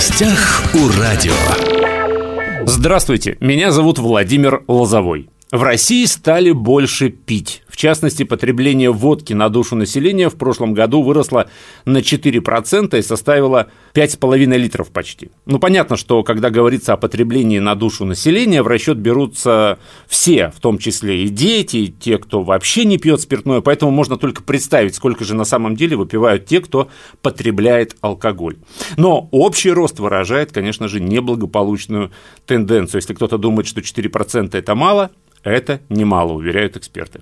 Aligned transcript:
гостях 0.00 0.62
у 0.72 0.88
радио. 0.98 1.34
Здравствуйте, 2.64 3.36
меня 3.38 3.70
зовут 3.70 3.98
Владимир 3.98 4.62
Лозовой. 4.66 5.28
В 5.52 5.62
России 5.62 6.06
стали 6.06 6.52
больше 6.52 7.10
пить. 7.10 7.62
Частности, 7.80 8.24
потребление 8.24 8.90
водки 8.90 9.32
на 9.32 9.48
душу 9.48 9.74
населения 9.74 10.28
в 10.28 10.34
прошлом 10.34 10.74
году 10.74 11.00
выросло 11.00 11.48
на 11.86 12.02
4% 12.02 12.98
и 12.98 13.00
составило 13.00 13.68
5,5 13.94 14.58
литров 14.58 14.90
почти. 14.90 15.30
Ну, 15.46 15.58
понятно, 15.58 15.96
что 15.96 16.22
когда 16.22 16.50
говорится 16.50 16.92
о 16.92 16.98
потреблении 16.98 17.58
на 17.58 17.74
душу 17.74 18.04
населения, 18.04 18.62
в 18.62 18.66
расчет 18.66 18.98
берутся 18.98 19.78
все, 20.06 20.52
в 20.54 20.60
том 20.60 20.76
числе 20.76 21.24
и 21.24 21.30
дети, 21.30 21.76
и 21.78 21.88
те, 21.88 22.18
кто 22.18 22.42
вообще 22.42 22.84
не 22.84 22.98
пьет 22.98 23.22
спиртное, 23.22 23.62
поэтому 23.62 23.92
можно 23.92 24.18
только 24.18 24.42
представить, 24.42 24.94
сколько 24.94 25.24
же 25.24 25.34
на 25.34 25.44
самом 25.44 25.74
деле 25.74 25.96
выпивают 25.96 26.44
те, 26.44 26.60
кто 26.60 26.90
потребляет 27.22 27.96
алкоголь. 28.02 28.58
Но 28.98 29.26
общий 29.30 29.70
рост 29.70 30.00
выражает, 30.00 30.52
конечно 30.52 30.86
же, 30.86 31.00
неблагополучную 31.00 32.10
тенденцию. 32.44 32.98
Если 32.98 33.14
кто-то 33.14 33.38
думает, 33.38 33.66
что 33.66 33.80
4% 33.80 34.50
это 34.52 34.74
мало, 34.74 35.10
это 35.42 35.80
немало, 35.88 36.32
уверяют 36.32 36.76
эксперты. 36.76 37.20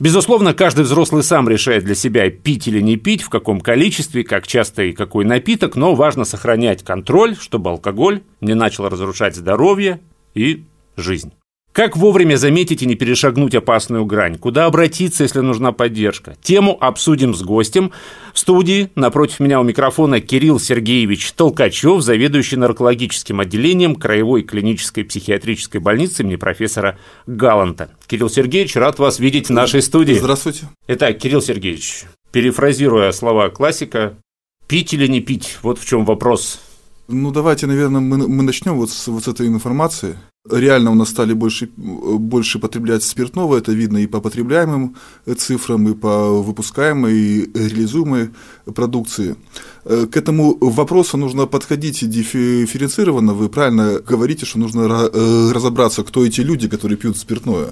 Безусловно, 0.00 0.54
каждый 0.54 0.84
взрослый 0.84 1.22
сам 1.22 1.48
решает 1.48 1.84
для 1.84 1.94
себя, 1.94 2.30
пить 2.30 2.68
или 2.68 2.80
не 2.80 2.96
пить, 2.96 3.22
в 3.22 3.28
каком 3.28 3.60
количестве, 3.60 4.24
как 4.24 4.46
часто 4.46 4.82
и 4.84 4.92
какой 4.92 5.24
напиток, 5.24 5.76
но 5.76 5.94
важно 5.94 6.24
сохранять 6.24 6.82
контроль, 6.82 7.36
чтобы 7.36 7.70
алкоголь 7.70 8.22
не 8.40 8.54
начал 8.54 8.88
разрушать 8.88 9.36
здоровье 9.36 10.00
и 10.34 10.64
жизнь. 10.96 11.32
Как 11.72 11.96
вовремя 11.96 12.36
заметить 12.36 12.82
и 12.82 12.86
не 12.86 12.96
перешагнуть 12.96 13.54
опасную 13.54 14.04
грань? 14.04 14.36
Куда 14.36 14.66
обратиться, 14.66 15.22
если 15.22 15.40
нужна 15.40 15.72
поддержка? 15.72 16.36
Тему 16.42 16.76
обсудим 16.78 17.34
с 17.34 17.40
гостем. 17.42 17.92
В 18.34 18.38
студии 18.38 18.90
напротив 18.94 19.40
меня 19.40 19.58
у 19.58 19.64
микрофона 19.64 20.20
Кирилл 20.20 20.60
Сергеевич 20.60 21.32
Толкачев, 21.32 22.02
заведующий 22.02 22.56
наркологическим 22.56 23.40
отделением 23.40 23.94
Краевой 23.94 24.42
клинической 24.42 25.04
психиатрической 25.04 25.80
больницы 25.80 26.22
имени 26.22 26.36
профессора 26.36 26.98
Галанта. 27.26 27.90
Кирилл 28.06 28.28
Сергеевич, 28.28 28.76
рад 28.76 28.98
вас 28.98 29.18
видеть 29.18 29.48
в 29.48 29.52
нашей 29.52 29.80
студии. 29.80 30.12
Здравствуйте. 30.12 30.68
Итак, 30.88 31.16
Кирилл 31.16 31.40
Сергеевич, 31.40 32.04
перефразируя 32.32 33.12
слова 33.12 33.48
классика, 33.48 34.18
пить 34.66 34.92
или 34.92 35.06
не 35.06 35.22
пить? 35.22 35.56
Вот 35.62 35.78
в 35.78 35.86
чем 35.86 36.04
вопрос. 36.04 36.60
Ну, 37.08 37.30
давайте, 37.30 37.66
наверное, 37.66 38.02
мы, 38.02 38.28
мы 38.28 38.42
начнем 38.42 38.76
вот 38.76 38.90
с, 38.90 39.08
вот 39.08 39.24
с 39.24 39.28
этой 39.28 39.46
информации. 39.46 40.18
Реально 40.50 40.90
у 40.90 40.94
нас 40.96 41.10
стали 41.10 41.34
больше, 41.34 41.68
больше 41.76 42.58
потреблять 42.58 43.04
спиртного, 43.04 43.58
это 43.58 43.70
видно 43.70 43.98
и 43.98 44.08
по 44.08 44.20
потребляемым 44.20 44.96
цифрам, 45.36 45.88
и 45.88 45.94
по 45.94 46.42
выпускаемой, 46.42 47.14
и 47.14 47.50
реализуемой 47.54 48.30
продукции. 48.74 49.36
Э, 49.84 50.06
к 50.10 50.16
этому 50.16 50.58
вопросу 50.60 51.16
нужно 51.16 51.46
подходить 51.46 52.08
дифференцированно. 52.10 53.34
Вы 53.34 53.48
правильно 53.48 54.00
говорите, 54.00 54.44
что 54.44 54.58
нужно 54.58 55.08
э, 55.12 55.52
разобраться, 55.52 56.02
кто 56.02 56.26
эти 56.26 56.40
люди, 56.40 56.66
которые 56.68 56.98
пьют 56.98 57.16
спиртное. 57.18 57.68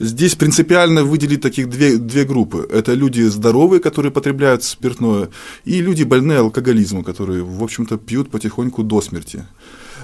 Здесь 0.00 0.34
принципиально 0.34 1.04
выделить 1.04 1.40
таких 1.40 1.70
две, 1.70 1.98
две 1.98 2.24
группы. 2.24 2.68
Это 2.68 2.94
люди 2.94 3.22
здоровые, 3.28 3.78
которые 3.78 4.10
потребляют 4.10 4.64
спиртное, 4.64 5.28
и 5.64 5.80
люди 5.80 6.02
больные 6.02 6.40
алкоголизмом, 6.40 7.04
которые, 7.04 7.44
в 7.44 7.62
общем-то, 7.62 7.96
пьют 7.96 8.28
потихоньку 8.28 8.82
до 8.82 9.00
смерти. 9.00 9.44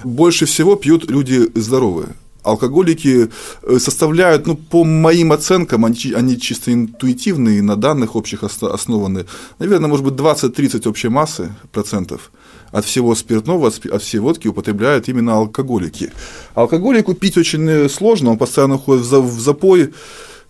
Больше 0.03 0.45
всего 0.45 0.75
пьют 0.75 1.09
люди 1.09 1.49
здоровые. 1.55 2.09
Алкоголики 2.43 3.29
э, 3.63 3.79
составляют, 3.79 4.47
ну, 4.47 4.55
по 4.55 4.83
моим 4.83 5.31
оценкам, 5.31 5.83
они, 5.85 6.13
они 6.15 6.39
чисто 6.39 6.71
интуитивные, 6.71 7.61
на 7.61 7.75
данных 7.75 8.15
общих 8.15 8.43
основаны, 8.43 9.25
наверное, 9.59 9.89
может 9.89 10.05
быть, 10.05 10.13
20-30 10.13 10.87
общей 10.87 11.09
массы 11.09 11.53
процентов 11.71 12.31
от 12.71 12.85
всего 12.85 13.15
спиртного, 13.15 13.67
от 13.67 14.01
всей 14.01 14.19
водки 14.19 14.47
употребляют 14.47 15.09
именно 15.09 15.33
алкоголики. 15.33 16.11
Алкоголику 16.55 17.13
пить 17.13 17.37
очень 17.37 17.69
э, 17.69 17.89
сложно, 17.89 18.31
он 18.31 18.37
постоянно 18.37 18.77
ходит 18.77 19.05
в 19.05 19.39
запой, 19.39 19.93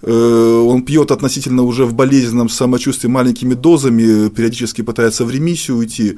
он 0.01 0.83
пьет 0.83 1.11
относительно 1.11 1.63
уже 1.63 1.85
в 1.85 1.93
болезненном 1.93 2.49
самочувствии 2.49 3.09
маленькими 3.09 3.53
дозами, 3.53 4.29
периодически 4.29 4.81
пытается 4.81 5.25
в 5.25 5.31
ремиссию 5.31 5.77
уйти, 5.77 6.17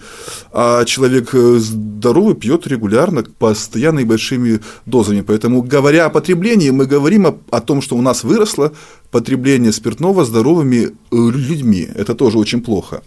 а 0.52 0.86
человек 0.86 1.34
э, 1.34 1.58
здоровый 1.58 2.36
пьет 2.36 2.68
регулярно, 2.68 3.24
постоянно 3.24 4.00
и 4.00 4.06
большими 4.06 4.60
дозами. 4.86 5.22
Поэтому, 5.22 5.62
говоря 5.64 6.06
о 6.06 6.10
потреблении, 6.10 6.70
мы 6.70 6.86
говорим 6.86 7.26
о, 7.26 7.38
о 7.50 7.62
том, 7.62 7.82
что 7.82 7.96
у 7.96 8.02
нас 8.02 8.24
выросло 8.24 8.72
потребление 9.10 9.72
спиртного 9.72 10.26
здоровыми 10.26 10.86
э, 10.86 10.90
людьми. 11.12 11.88
Это 11.96 12.14
тоже 12.14 12.38
очень 12.38 12.62
плохо. 12.62 13.02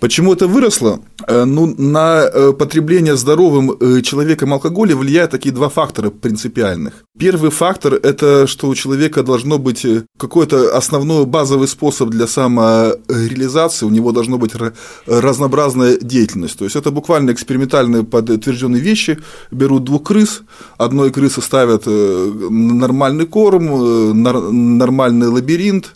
Почему 0.00 0.32
это 0.32 0.46
выросло? 0.46 1.00
Э, 1.26 1.44
ну, 1.44 1.74
на 1.76 2.22
э, 2.22 2.52
потребление 2.52 3.16
здоровым 3.16 3.72
э, 3.72 4.00
человеком 4.02 4.52
алкоголя 4.52 4.94
влияют 4.94 5.32
такие 5.32 5.52
два 5.52 5.68
фактора 5.68 6.10
принципиальных. 6.10 7.04
Первый 7.18 7.50
фактор– 7.50 7.94
это 8.02 8.46
что 8.46 8.68
у 8.68 8.74
человека 8.74 9.24
должно 9.24 9.58
быть 9.58 9.84
какой-то 10.16 10.76
основной 10.76 11.26
базовый 11.26 11.66
способ 11.66 12.10
для 12.10 12.28
самореализации, 12.28 13.86
у 13.86 13.90
него 13.90 14.12
должно 14.12 14.38
быть 14.38 14.52
разнообразная 15.06 15.98
деятельность. 16.00 16.58
То 16.58 16.64
есть, 16.64 16.76
это 16.76 16.92
буквально 16.92 17.32
экспериментальные 17.32 18.04
подтвержденные 18.04 18.80
вещи. 18.80 19.18
Берут 19.50 19.84
двух 19.84 20.04
крыс, 20.04 20.42
одной 20.76 21.10
крысы 21.10 21.42
ставят 21.42 21.86
нормальный 21.86 23.26
корм, 23.26 24.22
нормальный 24.22 25.26
лабиринт, 25.26 25.92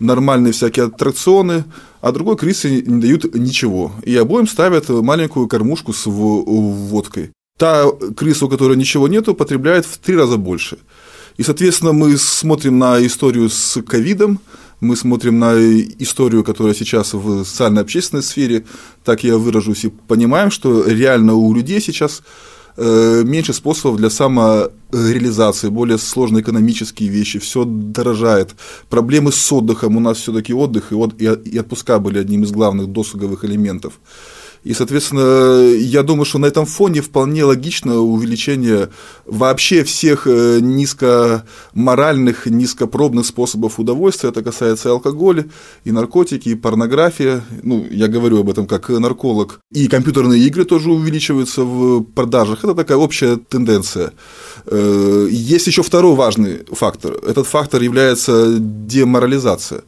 нормальные 0.00 0.52
всякие 0.52 0.86
аттракционы, 0.86 1.64
а 2.06 2.12
другой 2.12 2.36
крысе 2.36 2.82
не 2.82 3.00
дают 3.00 3.34
ничего. 3.34 3.90
И 4.04 4.14
обоим 4.14 4.46
ставят 4.46 4.88
маленькую 4.88 5.48
кормушку 5.48 5.92
с 5.92 6.06
водкой. 6.06 7.32
Та 7.58 7.90
крыса, 8.16 8.46
у 8.46 8.48
которой 8.48 8.76
ничего 8.76 9.08
нету, 9.08 9.34
потребляет 9.34 9.86
в 9.86 9.98
три 9.98 10.14
раза 10.14 10.36
больше. 10.36 10.78
И, 11.36 11.42
соответственно, 11.42 11.92
мы 11.92 12.16
смотрим 12.16 12.78
на 12.78 13.04
историю 13.04 13.50
с 13.50 13.82
ковидом, 13.82 14.38
мы 14.80 14.94
смотрим 14.94 15.40
на 15.40 15.54
историю, 15.98 16.44
которая 16.44 16.74
сейчас 16.74 17.12
в 17.12 17.44
социально-общественной 17.44 18.22
сфере, 18.22 18.64
так 19.04 19.24
я 19.24 19.36
выражусь, 19.36 19.84
и 19.84 19.88
понимаем, 19.88 20.52
что 20.52 20.86
реально 20.86 21.34
у 21.34 21.52
людей 21.52 21.80
сейчас 21.80 22.22
меньше 22.76 23.52
способов 23.52 23.96
для 23.96 24.10
самореализации, 24.10 25.68
более 25.68 25.98
сложные 25.98 26.42
экономические 26.42 27.08
вещи, 27.08 27.38
все 27.38 27.64
дорожает. 27.64 28.54
Проблемы 28.90 29.32
с 29.32 29.52
отдыхом, 29.52 29.96
у 29.96 30.00
нас 30.00 30.18
все-таки 30.18 30.52
отдых 30.52 30.92
и 30.92 31.58
отпуска 31.58 31.98
были 31.98 32.18
одним 32.18 32.44
из 32.44 32.52
главных 32.52 32.86
досуговых 32.88 33.44
элементов. 33.44 33.94
И, 34.66 34.74
соответственно, 34.74 35.76
я 35.76 36.02
думаю, 36.02 36.24
что 36.24 36.38
на 36.38 36.46
этом 36.46 36.66
фоне 36.66 37.00
вполне 37.00 37.44
логично 37.44 38.00
увеличение 38.00 38.88
вообще 39.24 39.84
всех 39.84 40.26
э, 40.26 40.58
низкоморальных, 40.60 42.46
низкопробных 42.46 43.26
способов 43.26 43.78
удовольствия. 43.78 44.30
Это 44.30 44.42
касается 44.42 44.88
и 44.88 44.90
алкоголя, 44.90 45.44
и 45.84 45.92
наркотики, 45.92 46.48
и 46.48 46.56
порнография. 46.56 47.44
Ну, 47.62 47.86
я 47.88 48.08
говорю 48.08 48.40
об 48.40 48.50
этом 48.50 48.66
как 48.66 48.88
нарколог. 48.88 49.60
И 49.72 49.86
компьютерные 49.86 50.42
игры 50.42 50.64
тоже 50.64 50.90
увеличиваются 50.90 51.62
в 51.62 52.02
продажах. 52.02 52.64
Это 52.64 52.74
такая 52.74 52.98
общая 52.98 53.36
тенденция. 53.36 54.14
Э, 54.66 55.28
есть 55.30 55.68
еще 55.68 55.84
второй 55.84 56.16
важный 56.16 56.64
фактор. 56.72 57.12
Этот 57.24 57.46
фактор 57.46 57.82
является 57.82 58.56
деморализация. 58.58 59.82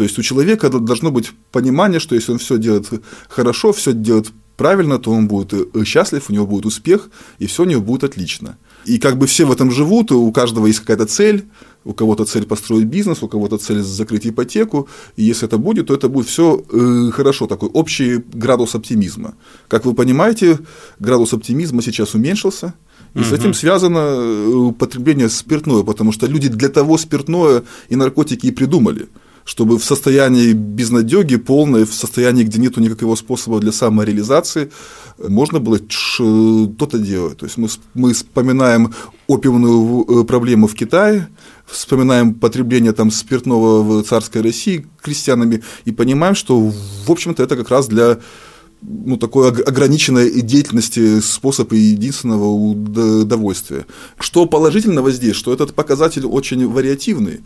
То 0.00 0.04
есть 0.04 0.18
у 0.18 0.22
человека 0.22 0.70
должно 0.70 1.10
быть 1.10 1.30
понимание, 1.52 2.00
что 2.00 2.14
если 2.14 2.32
он 2.32 2.38
все 2.38 2.56
делает 2.56 2.88
хорошо, 3.28 3.70
все 3.74 3.92
делает 3.92 4.32
правильно, 4.56 4.98
то 4.98 5.10
он 5.10 5.28
будет 5.28 5.52
э, 5.52 5.84
счастлив, 5.84 6.30
у 6.30 6.32
него 6.32 6.46
будет 6.46 6.64
успех, 6.64 7.10
и 7.38 7.44
все 7.44 7.64
у 7.64 7.66
него 7.66 7.82
будет 7.82 8.04
отлично. 8.04 8.56
И 8.86 8.98
как 8.98 9.18
бы 9.18 9.26
все 9.26 9.44
в 9.44 9.52
этом 9.52 9.70
живут, 9.70 10.10
у 10.10 10.32
каждого 10.32 10.68
есть 10.68 10.80
какая-то 10.80 11.04
цель, 11.04 11.44
у 11.84 11.92
кого-то 11.92 12.24
цель 12.24 12.46
построить 12.46 12.86
бизнес, 12.86 13.22
у 13.22 13.28
кого-то 13.28 13.58
цель 13.58 13.82
закрыть 13.82 14.26
ипотеку, 14.26 14.88
и 15.16 15.22
если 15.22 15.46
это 15.46 15.58
будет, 15.58 15.88
то 15.88 15.94
это 15.94 16.08
будет 16.08 16.28
все 16.28 16.64
э, 16.72 17.10
хорошо, 17.12 17.46
такой 17.46 17.68
общий 17.68 18.24
градус 18.32 18.74
оптимизма. 18.74 19.34
Как 19.68 19.84
вы 19.84 19.92
понимаете, 19.92 20.60
градус 20.98 21.34
оптимизма 21.34 21.82
сейчас 21.82 22.14
уменьшился, 22.14 22.72
и 23.12 23.18
угу. 23.18 23.26
с 23.26 23.32
этим 23.32 23.52
связано 23.52 23.98
э, 23.98 24.72
потребление 24.78 25.28
спиртное, 25.28 25.82
потому 25.82 26.10
что 26.12 26.26
люди 26.26 26.48
для 26.48 26.70
того 26.70 26.96
спиртное 26.96 27.64
и 27.90 27.96
наркотики 27.96 28.46
и 28.46 28.50
придумали– 28.50 29.10
чтобы 29.44 29.78
в 29.78 29.84
состоянии 29.84 30.52
безнадеги 30.52 31.36
полной, 31.36 31.84
в 31.84 31.94
состоянии, 31.94 32.44
где 32.44 32.60
нет 32.60 32.76
никакого 32.76 33.14
способа 33.16 33.60
для 33.60 33.72
самореализации, 33.72 34.70
можно 35.18 35.58
было 35.58 35.78
что-то 35.88 36.98
делать. 36.98 37.38
То 37.38 37.46
есть 37.46 37.56
мы, 37.58 37.68
мы 37.94 38.12
вспоминаем 38.12 38.94
опиумную 39.26 40.22
э, 40.22 40.24
проблему 40.24 40.66
в 40.66 40.74
Китае, 40.74 41.28
вспоминаем 41.66 42.34
потребление 42.34 42.92
там 42.92 43.10
спиртного 43.10 43.82
в 43.82 44.02
царской 44.04 44.42
России 44.42 44.86
крестьянами 45.02 45.62
и 45.84 45.92
понимаем, 45.92 46.34
что, 46.34 46.58
в 46.58 47.10
общем-то, 47.10 47.42
это 47.42 47.56
как 47.56 47.70
раз 47.70 47.86
для 47.88 48.18
ну, 48.82 49.16
такой 49.16 49.50
ограниченной 49.50 50.40
деятельности 50.40 51.20
способ 51.20 51.72
единственного 51.72 52.46
удовольствия. 52.46 53.86
Что 54.18 54.46
положительного 54.46 55.10
здесь, 55.10 55.36
что 55.36 55.52
этот 55.52 55.74
показатель 55.74 56.24
очень 56.24 56.66
вариативный, 56.66 57.40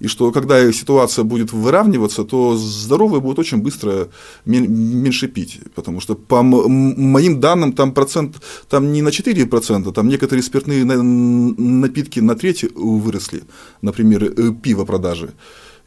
и 0.00 0.08
что 0.08 0.32
когда 0.32 0.72
ситуация 0.72 1.24
будет 1.24 1.52
выравниваться, 1.52 2.24
то 2.24 2.56
здоровые 2.56 3.20
будут 3.20 3.38
очень 3.38 3.58
быстро 3.58 4.08
меньше 4.46 5.28
пить, 5.28 5.60
потому 5.74 6.00
что 6.00 6.14
по 6.14 6.42
моим 6.42 7.40
данным 7.40 7.72
там 7.72 7.92
процент 7.92 8.36
там 8.68 8.92
не 8.92 9.02
на 9.02 9.08
4%, 9.08 9.92
там 9.92 10.08
некоторые 10.08 10.42
спиртные 10.42 10.84
напитки 10.84 12.20
на 12.20 12.34
треть 12.34 12.64
выросли, 12.74 13.42
например, 13.82 14.24
э, 14.24 14.52
пиво 14.62 14.84
продажи. 14.84 15.30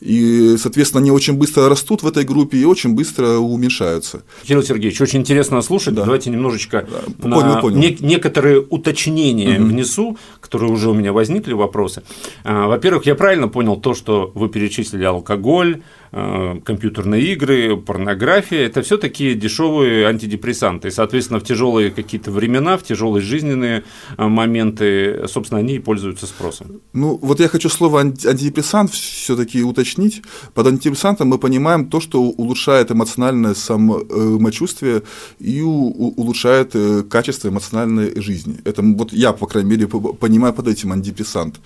И, 0.03 0.57
соответственно, 0.57 1.01
они 1.01 1.11
очень 1.11 1.33
быстро 1.33 1.69
растут 1.69 2.03
в 2.03 2.07
этой 2.07 2.25
группе 2.25 2.57
и 2.57 2.65
очень 2.65 2.93
быстро 2.93 3.37
уменьшаются. 3.37 4.23
Кирилл 4.43 4.61
Сергеевич, 4.61 4.99
очень 4.99 5.19
интересно 5.19 5.61
слушать. 5.61 5.93
Да. 5.93 6.03
Давайте 6.03 6.29
немножечко 6.29 6.85
да. 6.89 7.29
понял, 7.29 7.61
понял. 7.61 7.77
Не- 7.77 7.97
некоторые 8.01 8.59
уточнения 8.59 9.57
угу. 9.59 9.69
внесу, 9.69 10.17
которые 10.41 10.71
уже 10.71 10.89
у 10.89 10.93
меня 10.93 11.13
возникли 11.13 11.53
вопросы. 11.53 12.03
А, 12.43 12.67
во-первых, 12.67 13.05
я 13.05 13.15
правильно 13.15 13.47
понял 13.47 13.77
то, 13.77 13.93
что 13.93 14.31
вы 14.35 14.49
перечислили 14.49 15.05
алкоголь, 15.05 15.81
компьютерные 16.13 17.33
игры, 17.33 17.75
порнография, 17.75 18.67
это 18.67 18.83
все 18.83 18.97
такие 18.97 19.33
дешевые 19.33 20.05
антидепрессанты. 20.05 20.89
И, 20.89 20.91
соответственно, 20.91 21.39
в 21.39 21.43
тяжелые 21.43 21.89
какие-то 21.89 22.31
времена, 22.31 22.77
в 22.77 22.83
тяжелые 22.83 23.23
жизненные 23.23 23.83
э, 24.17 24.27
моменты, 24.27 25.27
собственно, 25.27 25.59
они 25.59 25.75
и 25.75 25.79
пользуются 25.79 26.27
спросом. 26.27 26.81
Ну, 26.93 27.17
вот 27.21 27.39
я 27.39 27.47
хочу 27.47 27.69
слово 27.69 28.01
антидепрессант 28.01 28.91
все-таки 28.91 29.63
уточнить. 29.63 30.21
Под 30.53 30.67
антидепрессантом 30.67 31.29
мы 31.29 31.39
понимаем 31.39 31.89
то, 31.89 31.99
что 31.99 32.21
улучшает 32.21 32.91
эмоциональное 32.91 33.55
самочувствие 33.55 35.01
и 35.39 35.61
улучшает 35.61 36.71
э, 36.75 37.03
качество 37.09 37.47
эмоциональной 37.49 38.21
жизни. 38.21 38.59
Это 38.65 38.83
вот 38.83 39.13
я, 39.13 39.33
по 39.33 39.47
крайней 39.47 39.71
мере, 39.71 39.87
понимаю 39.87 40.53
под 40.53 40.67
этим 40.67 40.91
антидепрессант. 40.91 41.59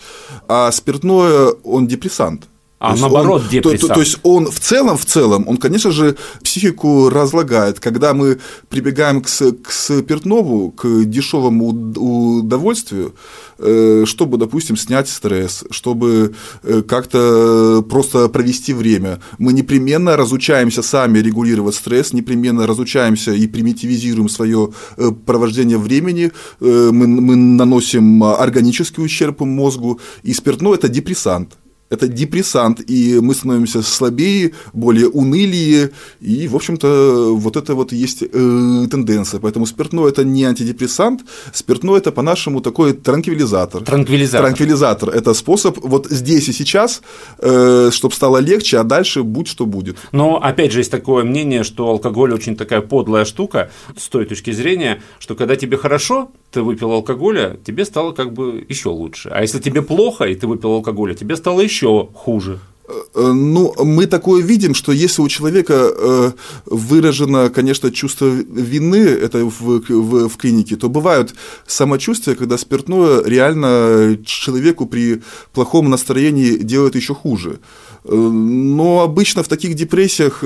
А 0.47 0.71
спиртное, 0.71 1.49
он 1.63 1.87
депрессант. 1.87 2.47
А 2.79 2.95
наоборот, 2.95 3.43
он, 3.51 3.61
то, 3.61 3.75
то, 3.75 3.87
то 3.87 3.99
есть 3.99 4.19
он 4.21 4.51
в 4.51 4.59
целом, 4.59 4.97
в 4.97 5.05
целом, 5.05 5.45
он, 5.47 5.57
конечно 5.57 5.89
же, 5.91 6.15
психику 6.43 7.09
разлагает. 7.09 7.79
Когда 7.79 8.13
мы 8.13 8.37
прибегаем 8.69 9.21
к, 9.21 9.25
к 9.25 9.71
спиртному, 9.71 10.69
к 10.71 11.05
дешевому 11.05 11.69
удовольствию, 11.69 13.15
э, 13.57 14.03
чтобы, 14.05 14.37
допустим, 14.37 14.77
снять 14.77 15.09
стресс, 15.09 15.63
чтобы 15.71 16.35
э, 16.61 16.83
как-то 16.83 17.83
просто 17.89 18.29
провести 18.29 18.73
время, 18.73 19.21
мы 19.39 19.53
непременно 19.53 20.15
разучаемся 20.15 20.83
сами 20.83 21.17
регулировать 21.17 21.73
стресс, 21.73 22.13
непременно 22.13 22.67
разучаемся 22.67 23.31
и 23.31 23.47
примитивизируем 23.47 24.29
свое 24.29 24.69
э, 24.97 25.09
провождение 25.25 25.79
времени, 25.79 26.31
мы, 26.59 27.07
мы 27.07 27.35
наносим 27.35 28.23
органический 28.23 29.03
ущерб 29.03 29.41
мозгу, 29.41 29.99
и 30.21 30.31
спиртное– 30.33 30.73
это 30.75 30.89
депрессант 30.89 31.57
это 31.89 32.07
депрессант, 32.07 32.81
и 32.89 33.19
мы 33.21 33.33
становимся 33.33 33.81
слабее, 33.81 34.51
более 34.73 35.07
унылие, 35.07 35.91
и, 36.19 36.47
в 36.47 36.55
общем-то, 36.55 37.33
вот 37.35 37.55
это 37.55 37.75
вот 37.75 37.91
есть 37.91 38.23
э, 38.23 38.87
тенденция. 38.91 39.39
Поэтому 39.39 39.65
спиртное– 39.65 40.07
это 40.09 40.23
не 40.23 40.43
антидепрессант, 40.43 41.21
спиртное– 41.53 41.97
это, 41.97 42.11
по-нашему, 42.11 42.61
такой 42.61 42.93
транквилизатор. 42.93 43.83
Транквилизатор. 43.83 44.45
Транквилизатор– 44.45 45.09
это 45.13 45.33
способ 45.33 45.77
вот 45.81 46.07
здесь 46.09 46.49
и 46.49 46.53
сейчас, 46.53 47.01
э, 47.39 47.89
чтобы 47.91 48.13
стало 48.13 48.37
легче, 48.37 48.79
а 48.79 48.83
дальше 48.83 49.23
будь 49.23 49.47
что 49.47 49.65
будет. 49.65 49.97
Но, 50.11 50.37
опять 50.37 50.71
же, 50.71 50.79
есть 50.79 50.91
такое 50.91 51.23
мнение, 51.23 51.63
что 51.63 51.87
алкоголь 51.87 52.33
очень 52.33 52.55
такая 52.55 52.81
подлая 52.81 53.25
штука, 53.25 53.69
с 53.97 54.09
той 54.09 54.25
точки 54.25 54.51
зрения, 54.51 55.01
что 55.19 55.35
когда 55.35 55.55
тебе 55.55 55.77
хорошо, 55.77 56.31
ты 56.51 56.61
выпил 56.61 56.91
алкоголя, 56.91 57.57
тебе 57.65 57.85
стало 57.85 58.13
как 58.13 58.33
бы 58.33 58.65
еще 58.69 58.89
лучше. 58.89 59.29
А 59.29 59.41
если 59.41 59.59
тебе 59.59 59.81
плохо, 59.81 60.25
и 60.25 60.35
ты 60.35 60.47
выпил 60.47 60.71
алкоголя, 60.71 61.13
тебе 61.13 61.35
стало 61.35 61.61
еще 61.61 62.09
хуже. 62.13 62.59
Э, 62.87 63.31
ну, 63.33 63.73
мы 63.83 64.07
такое 64.07 64.41
видим, 64.41 64.73
что 64.73 64.91
если 64.91 65.21
у 65.21 65.27
человека 65.27 65.73
э, 65.73 66.31
выражено, 66.65 67.49
конечно, 67.49 67.91
чувство 67.91 68.25
вины, 68.25 68.97
это 68.97 69.45
в, 69.45 69.81
в, 69.89 70.29
в 70.29 70.37
клинике, 70.37 70.75
то 70.75 70.89
бывают 70.89 71.35
самочувствия, 71.65 72.35
когда 72.35 72.57
спиртное 72.57 73.23
реально 73.23 74.17
человеку 74.25 74.85
при 74.85 75.21
плохом 75.53 75.89
настроении 75.89 76.57
делает 76.57 76.95
еще 76.95 77.13
хуже. 77.13 77.59
Э, 78.05 78.15
но 78.15 79.01
обычно 79.01 79.43
в 79.43 79.47
таких 79.47 79.73
депрессиях 79.75 80.43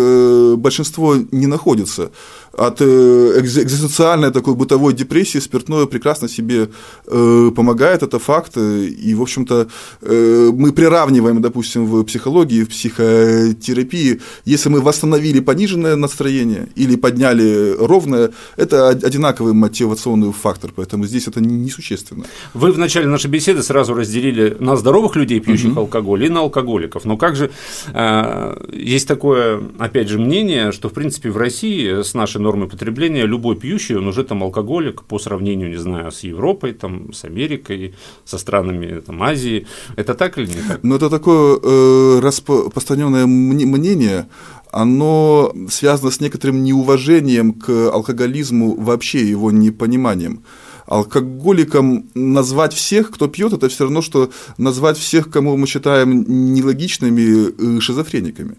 большинство 0.58 1.16
не 1.32 1.48
находится 1.48 2.12
от 2.54 2.82
э, 2.82 2.86
экзистенциальной 3.40 4.32
такой 4.32 4.56
бытовой 4.56 4.94
депрессии 4.94 5.40
спиртное 5.40 5.86
прекрасно 5.86 6.28
себе 6.28 6.70
э, 7.08 7.52
помогает, 7.56 8.04
это 8.04 8.20
факт. 8.20 8.58
И, 8.58 9.14
в 9.16 9.22
общем-то, 9.22 9.68
э, 10.02 10.52
мы 10.54 10.74
приравниваем, 10.74 11.42
допустим, 11.42 11.86
в 11.86 12.04
психологии, 12.04 12.64
в 12.64 12.70
психотерапии, 12.70 14.20
если 14.46 14.70
мы 14.70 14.82
восстановили 14.82 15.40
пониженное 15.40 15.96
настроение 15.96 16.68
или 16.76 16.96
подняли 16.96 17.76
ровное, 17.80 18.32
это 18.58 18.90
одинаковый 18.90 19.54
мотивационный 19.54 20.34
фактор, 20.34 20.72
поэтому 20.76 21.06
здесь 21.06 21.28
это 21.28 21.42
несущественно. 21.42 22.26
Вы 22.54 22.72
в 22.74 22.78
начале 22.78 23.08
нашей 23.08 23.30
беседы 23.30 23.64
сразу 23.64 23.94
разделили 23.94 24.58
на 24.60 24.76
здоровых 24.76 25.16
людей, 25.16 25.40
пьющих 25.40 25.72
угу. 25.72 25.82
алкоголь, 25.82 26.26
и 26.26 26.30
на 26.30 26.42
алкоголиков. 26.42 27.06
Но 27.06 27.18
как 27.18 27.36
же 27.36 27.52
есть 28.74 29.08
такое, 29.08 29.62
опять 29.80 30.10
же, 30.10 30.20
мнение, 30.20 30.72
что, 30.72 30.90
в 30.90 30.94
принципе, 30.94 31.30
в 31.30 31.38
России 31.38 32.02
с 32.02 32.14
нашей 32.14 32.41
нормы 32.42 32.68
потребления, 32.68 33.26
любой 33.26 33.56
пьющий, 33.56 33.96
он 33.96 34.08
уже 34.08 34.24
там 34.24 34.44
алкоголик 34.44 35.04
по 35.04 35.20
сравнению, 35.20 35.70
не 35.70 35.78
знаю, 35.78 36.12
с 36.12 36.24
Европой, 36.24 36.74
там, 36.74 37.14
с 37.14 37.26
Америкой, 37.26 37.94
со 38.26 38.38
странами 38.38 39.00
там, 39.00 39.22
Азии. 39.24 39.66
Это 39.96 40.14
так 40.14 40.38
или 40.38 40.48
не 40.48 40.62
так? 40.68 40.84
Ну, 40.84 40.96
это 40.96 41.10
такое 41.10 41.60
э, 41.62 42.20
распространенное 42.22 43.26
мнение, 43.26 44.28
оно 44.72 45.54
связано 45.70 46.12
с 46.12 46.22
некоторым 46.22 46.64
неуважением 46.64 47.54
к 47.54 47.70
алкоголизму, 47.70 48.76
вообще 48.76 49.20
его 49.30 49.52
непониманием 49.52 50.44
алкоголиком 50.92 52.10
назвать 52.16 52.74
всех, 52.74 53.12
кто 53.12 53.28
пьет, 53.28 53.54
это 53.54 53.70
все 53.70 53.84
равно, 53.84 54.02
что 54.02 54.30
назвать 54.58 54.98
всех, 54.98 55.32
кому 55.32 55.56
мы 55.56 55.66
считаем 55.66 56.26
нелогичными, 56.54 57.78
э, 57.78 57.80
шизофрениками. 57.80 58.56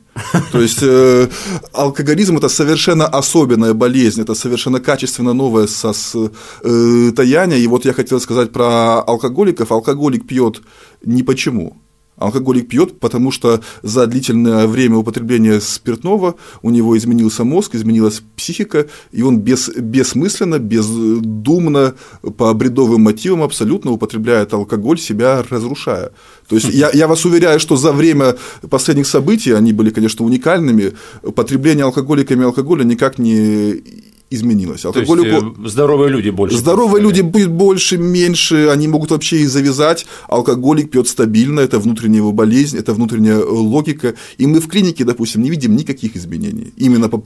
То 0.53 0.61
есть 0.61 0.83
э, 0.83 1.29
алкоголизм 1.75 2.39
это 2.39 2.49
совершенно 2.49 3.07
особенная 3.07 3.75
болезнь, 3.75 4.23
это 4.23 4.35
совершенно 4.35 4.81
качественно 4.81 5.35
новое 5.35 5.67
состояние. 5.67 7.59
Э, 7.59 7.63
И 7.63 7.67
вот 7.67 7.85
я 7.85 7.93
хотел 7.93 8.19
сказать 8.21 8.51
про 8.51 9.03
алкоголиков. 9.03 9.71
Алкоголик 9.71 10.27
пьет 10.27 10.63
не 11.05 11.23
почему. 11.23 11.82
Алкоголик 12.23 12.69
пьет, 12.69 12.99
потому 13.01 13.31
что 13.31 13.61
за 13.83 14.07
длительное 14.07 14.67
время 14.67 14.97
употребления 14.97 15.61
спиртного 15.61 16.37
у 16.63 16.71
него 16.71 16.97
изменился 16.97 17.45
мозг, 17.45 17.75
изменилась 17.75 18.23
психика, 18.37 18.87
и 19.11 19.23
он 19.23 19.39
без, 19.39 19.69
бессмысленно, 19.69 20.59
бездумно, 20.59 21.95
по 22.37 22.53
бредовым 22.55 23.03
мотивам 23.03 23.43
абсолютно 23.43 23.93
употребляет 23.93 24.53
алкоголь, 24.53 24.99
себя 24.99 25.45
разрушая. 25.49 26.11
То 26.49 26.57
есть 26.57 26.69
я, 26.69 26.91
я 26.93 27.07
вас 27.07 27.25
уверяю, 27.25 27.61
что 27.61 27.77
за 27.77 27.93
время 27.93 28.37
последних 28.69 29.07
событий, 29.07 29.53
они 29.53 29.73
были, 29.73 29.91
конечно, 29.91 30.25
уникальными, 30.25 30.93
потребление 31.35 31.85
алкоголиками 31.85 32.45
алкоголя 32.45 32.85
никак 32.85 33.19
не 33.19 33.83
изменилось. 34.35 34.85
Алкоголику... 34.85 35.41
То 35.41 35.47
есть, 35.47 35.59
э, 35.59 35.69
здоровые 35.69 36.11
люди 36.11 36.31
больше. 36.31 36.57
Здоровые 36.57 37.03
люди 37.03 37.21
будет 37.21 37.51
больше, 37.51 37.99
меньше, 37.99 38.69
они 38.69 38.89
могут 38.89 39.11
вообще 39.11 39.39
и 39.39 39.47
завязать. 39.47 40.07
Алкоголик 40.29 40.91
пьет 40.91 41.09
стабильно, 41.09 41.61
это 41.61 41.79
внутренняя 41.79 42.19
его 42.19 42.33
болезнь, 42.33 42.79
это 42.79 42.93
внутренняя 42.95 43.39
э, 43.39 43.45
логика. 43.45 44.15
И 44.39 44.47
мы 44.47 44.61
в 44.61 44.69
клинике, 44.69 45.05
допустим, 45.05 45.43
не 45.43 45.51
видим 45.51 45.77
никаких 45.77 46.17
изменений. 46.17 46.73
Именно 46.77 47.09
по 47.09 47.23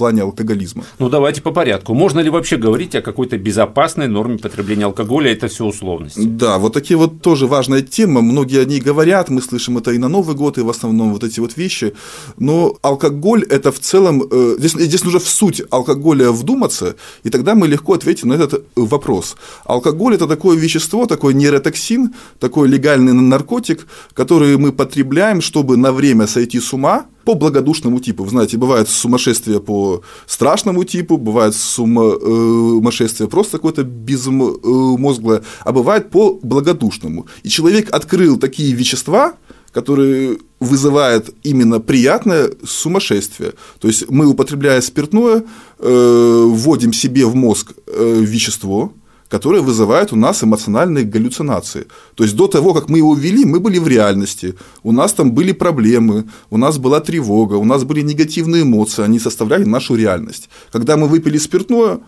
плане 0.00 0.22
алкоголизма. 0.22 0.84
Ну, 0.98 1.10
давайте 1.10 1.42
по 1.42 1.50
порядку. 1.50 1.92
Можно 1.92 2.20
ли 2.20 2.30
вообще 2.30 2.56
говорить 2.56 2.94
о 2.94 3.02
какой-то 3.02 3.36
безопасной 3.36 4.08
норме 4.08 4.38
потребления 4.38 4.86
алкоголя? 4.86 5.30
Это 5.30 5.48
все 5.48 5.66
условности. 5.66 6.22
Да, 6.24 6.56
вот 6.58 6.72
такие 6.72 6.96
вот 6.96 7.20
тоже 7.20 7.46
важная 7.46 7.82
тема. 7.82 8.22
Многие 8.22 8.62
о 8.62 8.64
ней 8.64 8.80
говорят, 8.80 9.28
мы 9.28 9.42
слышим 9.42 9.76
это 9.76 9.90
и 9.92 9.98
на 9.98 10.08
Новый 10.08 10.34
год, 10.34 10.56
и 10.56 10.62
в 10.62 10.70
основном 10.70 11.12
вот 11.12 11.22
эти 11.22 11.40
вот 11.40 11.58
вещи. 11.58 11.92
Но 12.38 12.78
алкоголь– 12.80 13.44
это 13.50 13.70
в 13.72 13.78
целом… 13.78 14.22
Э, 14.30 14.56
здесь, 14.58 14.72
здесь 14.72 15.04
нужно 15.04 15.20
в 15.20 15.28
суть 15.28 15.62
алкоголя 15.70 16.30
вдуматься, 16.30 16.96
и 17.22 17.28
тогда 17.28 17.54
мы 17.54 17.68
легко 17.68 17.92
ответим 17.92 18.28
на 18.28 18.34
этот 18.34 18.64
вопрос. 18.76 19.36
Алкоголь– 19.66 20.14
это 20.14 20.26
такое 20.26 20.56
вещество, 20.56 21.04
такой 21.04 21.34
нейротоксин, 21.34 22.14
такой 22.38 22.68
легальный 22.68 23.12
наркотик, 23.12 23.86
который 24.14 24.56
мы 24.56 24.72
потребляем, 24.72 25.42
чтобы 25.42 25.76
на 25.76 25.92
время 25.92 26.26
сойти 26.26 26.58
с 26.58 26.72
ума– 26.72 27.04
по 27.24 27.34
благодушному 27.34 28.00
типу. 28.00 28.24
Вы 28.24 28.30
знаете, 28.30 28.56
бывает 28.56 28.88
сумасшествие 28.88 29.60
по 29.60 30.02
страшному 30.26 30.84
типу, 30.84 31.16
бывает 31.16 31.54
сумасшествие 31.54 33.28
просто 33.28 33.58
какое-то 33.58 33.84
безмозглое, 33.84 35.42
а 35.64 35.72
бывает 35.72 36.10
по 36.10 36.38
благодушному. 36.42 37.26
И 37.42 37.48
человек 37.48 37.92
открыл 37.92 38.38
такие 38.38 38.72
вещества, 38.72 39.34
который 39.72 40.38
вызывает 40.58 41.30
именно 41.42 41.80
приятное 41.80 42.50
сумасшествие. 42.64 43.52
То 43.80 43.88
есть 43.88 44.10
мы, 44.10 44.26
употребляя 44.26 44.80
спиртное, 44.80 45.44
э, 45.78 46.44
вводим 46.46 46.92
себе 46.92 47.24
в 47.24 47.34
мозг 47.34 47.72
э, 47.86 48.20
вещество, 48.20 48.92
которое 49.30 49.62
вызывает 49.62 50.12
у 50.12 50.16
нас 50.16 50.42
эмоциональные 50.42 51.04
галлюцинации. 51.04 51.86
То 52.16 52.24
есть 52.24 52.36
до 52.36 52.48
того, 52.48 52.74
как 52.74 52.88
мы 52.90 52.98
его 52.98 53.14
ввели, 53.14 53.44
мы 53.44 53.60
были 53.60 53.78
в 53.78 53.88
реальности, 53.88 54.54
у 54.82 54.92
нас 54.92 55.12
там 55.12 55.32
были 55.32 55.52
проблемы, 55.52 56.24
у 56.50 56.58
нас 56.58 56.78
была 56.78 57.00
тревога, 57.00 57.54
у 57.54 57.64
нас 57.64 57.84
были 57.84 58.02
негативные 58.02 58.62
эмоции, 58.62 59.04
они 59.04 59.20
составляли 59.20 59.64
нашу 59.64 59.94
реальность. 59.94 60.50
Когда 60.72 60.96
мы 60.96 61.06
выпили 61.06 61.38
спиртное, 61.38 62.00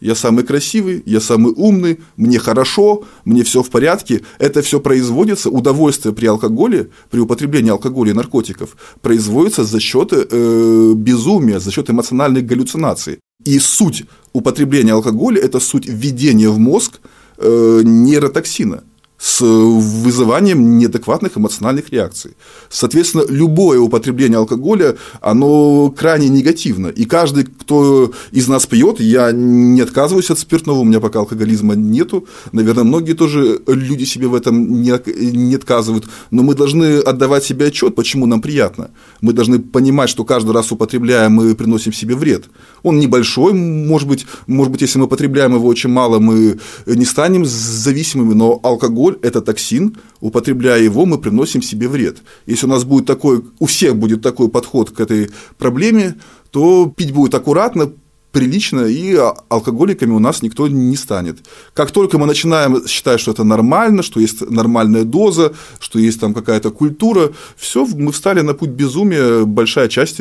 я 0.00 0.14
самый 0.14 0.44
красивый, 0.44 1.02
я 1.06 1.20
самый 1.20 1.52
умный, 1.56 1.98
мне 2.16 2.38
хорошо, 2.38 3.04
мне 3.24 3.42
все 3.42 3.62
в 3.62 3.70
порядке. 3.70 4.20
Это 4.38 4.60
все 4.60 4.80
производится, 4.80 5.50
удовольствие 5.50 6.14
при 6.14 6.26
алкоголе, 6.26 6.90
при 7.10 7.20
употреблении 7.20 7.70
алкоголя 7.70 8.10
и 8.10 8.14
наркотиков, 8.14 8.76
производится 9.00 9.64
за 9.64 9.80
счет 9.80 10.12
э, 10.12 10.92
безумия, 10.96 11.60
за 11.60 11.70
счет 11.70 11.90
эмоциональных 11.90 12.44
галлюцинаций. 12.44 13.18
И 13.44 13.58
суть 13.58 14.04
употребления 14.32 14.92
алкоголя– 14.92 15.40
это 15.42 15.60
суть 15.60 15.86
введения 15.86 16.48
в 16.48 16.58
мозг 16.58 17.00
э, 17.38 17.82
нейротоксина– 17.84 18.84
с 19.24 19.40
вызыванием 19.40 20.76
неадекватных 20.76 21.38
эмоциональных 21.38 21.88
реакций. 21.90 22.32
Соответственно, 22.68 23.24
любое 23.26 23.80
употребление 23.80 24.36
алкоголя, 24.36 24.96
оно 25.22 25.90
крайне 25.98 26.28
негативно. 26.28 26.88
И 26.88 27.06
каждый, 27.06 27.44
кто 27.44 28.12
из 28.32 28.48
нас 28.48 28.66
пьет, 28.66 29.00
я 29.00 29.32
не 29.32 29.80
отказываюсь 29.80 30.30
от 30.30 30.38
спиртного, 30.38 30.80
у 30.80 30.84
меня 30.84 31.00
пока 31.00 31.20
алкоголизма 31.20 31.74
нету. 31.74 32.26
Наверное, 32.52 32.84
многие 32.84 33.14
тоже 33.14 33.62
люди 33.66 34.04
себе 34.04 34.26
в 34.26 34.34
этом 34.34 34.82
не, 34.82 34.92
не 35.32 35.54
отказывают. 35.54 36.04
Но 36.30 36.42
мы 36.42 36.54
должны 36.54 36.98
отдавать 36.98 37.44
себе 37.44 37.68
отчет, 37.68 37.94
почему 37.94 38.26
нам 38.26 38.42
приятно. 38.42 38.90
Мы 39.22 39.32
должны 39.32 39.58
понимать, 39.58 40.10
что 40.10 40.24
каждый 40.24 40.52
раз 40.52 40.70
употребляя, 40.70 41.30
мы 41.30 41.54
приносим 41.54 41.94
себе 41.94 42.14
вред. 42.14 42.44
Он 42.82 42.98
небольшой, 42.98 43.54
может 43.54 44.06
быть, 44.06 44.26
может 44.46 44.70
быть, 44.70 44.82
если 44.82 44.98
мы 44.98 45.08
потребляем 45.08 45.54
его 45.54 45.66
очень 45.66 45.88
мало, 45.88 46.18
мы 46.18 46.58
не 46.84 47.06
станем 47.06 47.46
зависимыми, 47.46 48.34
но 48.34 48.60
алкоголь 48.62 49.13
это 49.22 49.40
токсин, 49.40 49.96
употребляя 50.20 50.80
его, 50.80 51.06
мы 51.06 51.18
приносим 51.18 51.62
себе 51.62 51.88
вред. 51.88 52.18
Если 52.46 52.66
у 52.66 52.68
нас 52.68 52.84
будет 52.84 53.06
такой, 53.06 53.44
у 53.58 53.66
всех 53.66 53.96
будет 53.96 54.22
такой 54.22 54.48
подход 54.48 54.90
к 54.90 55.00
этой 55.00 55.30
проблеме, 55.58 56.16
то 56.50 56.92
пить 56.96 57.12
будет 57.12 57.34
аккуратно, 57.34 57.92
прилично, 58.34 58.80
и 58.80 59.16
алкоголиками 59.48 60.12
у 60.12 60.18
нас 60.18 60.42
никто 60.42 60.66
не 60.68 60.96
станет. 60.96 61.38
Как 61.72 61.92
только 61.92 62.18
мы 62.18 62.26
начинаем 62.26 62.86
считать, 62.86 63.20
что 63.20 63.30
это 63.30 63.44
нормально, 63.44 64.02
что 64.02 64.20
есть 64.20 64.40
нормальная 64.50 65.04
доза, 65.04 65.52
что 65.78 65.98
есть 65.98 66.20
там 66.20 66.34
какая-то 66.34 66.70
культура, 66.70 67.32
все, 67.56 67.86
мы 67.86 68.10
встали 68.10 68.40
на 68.40 68.54
путь 68.54 68.70
безумия, 68.70 69.44
большая 69.44 69.88
часть 69.88 70.20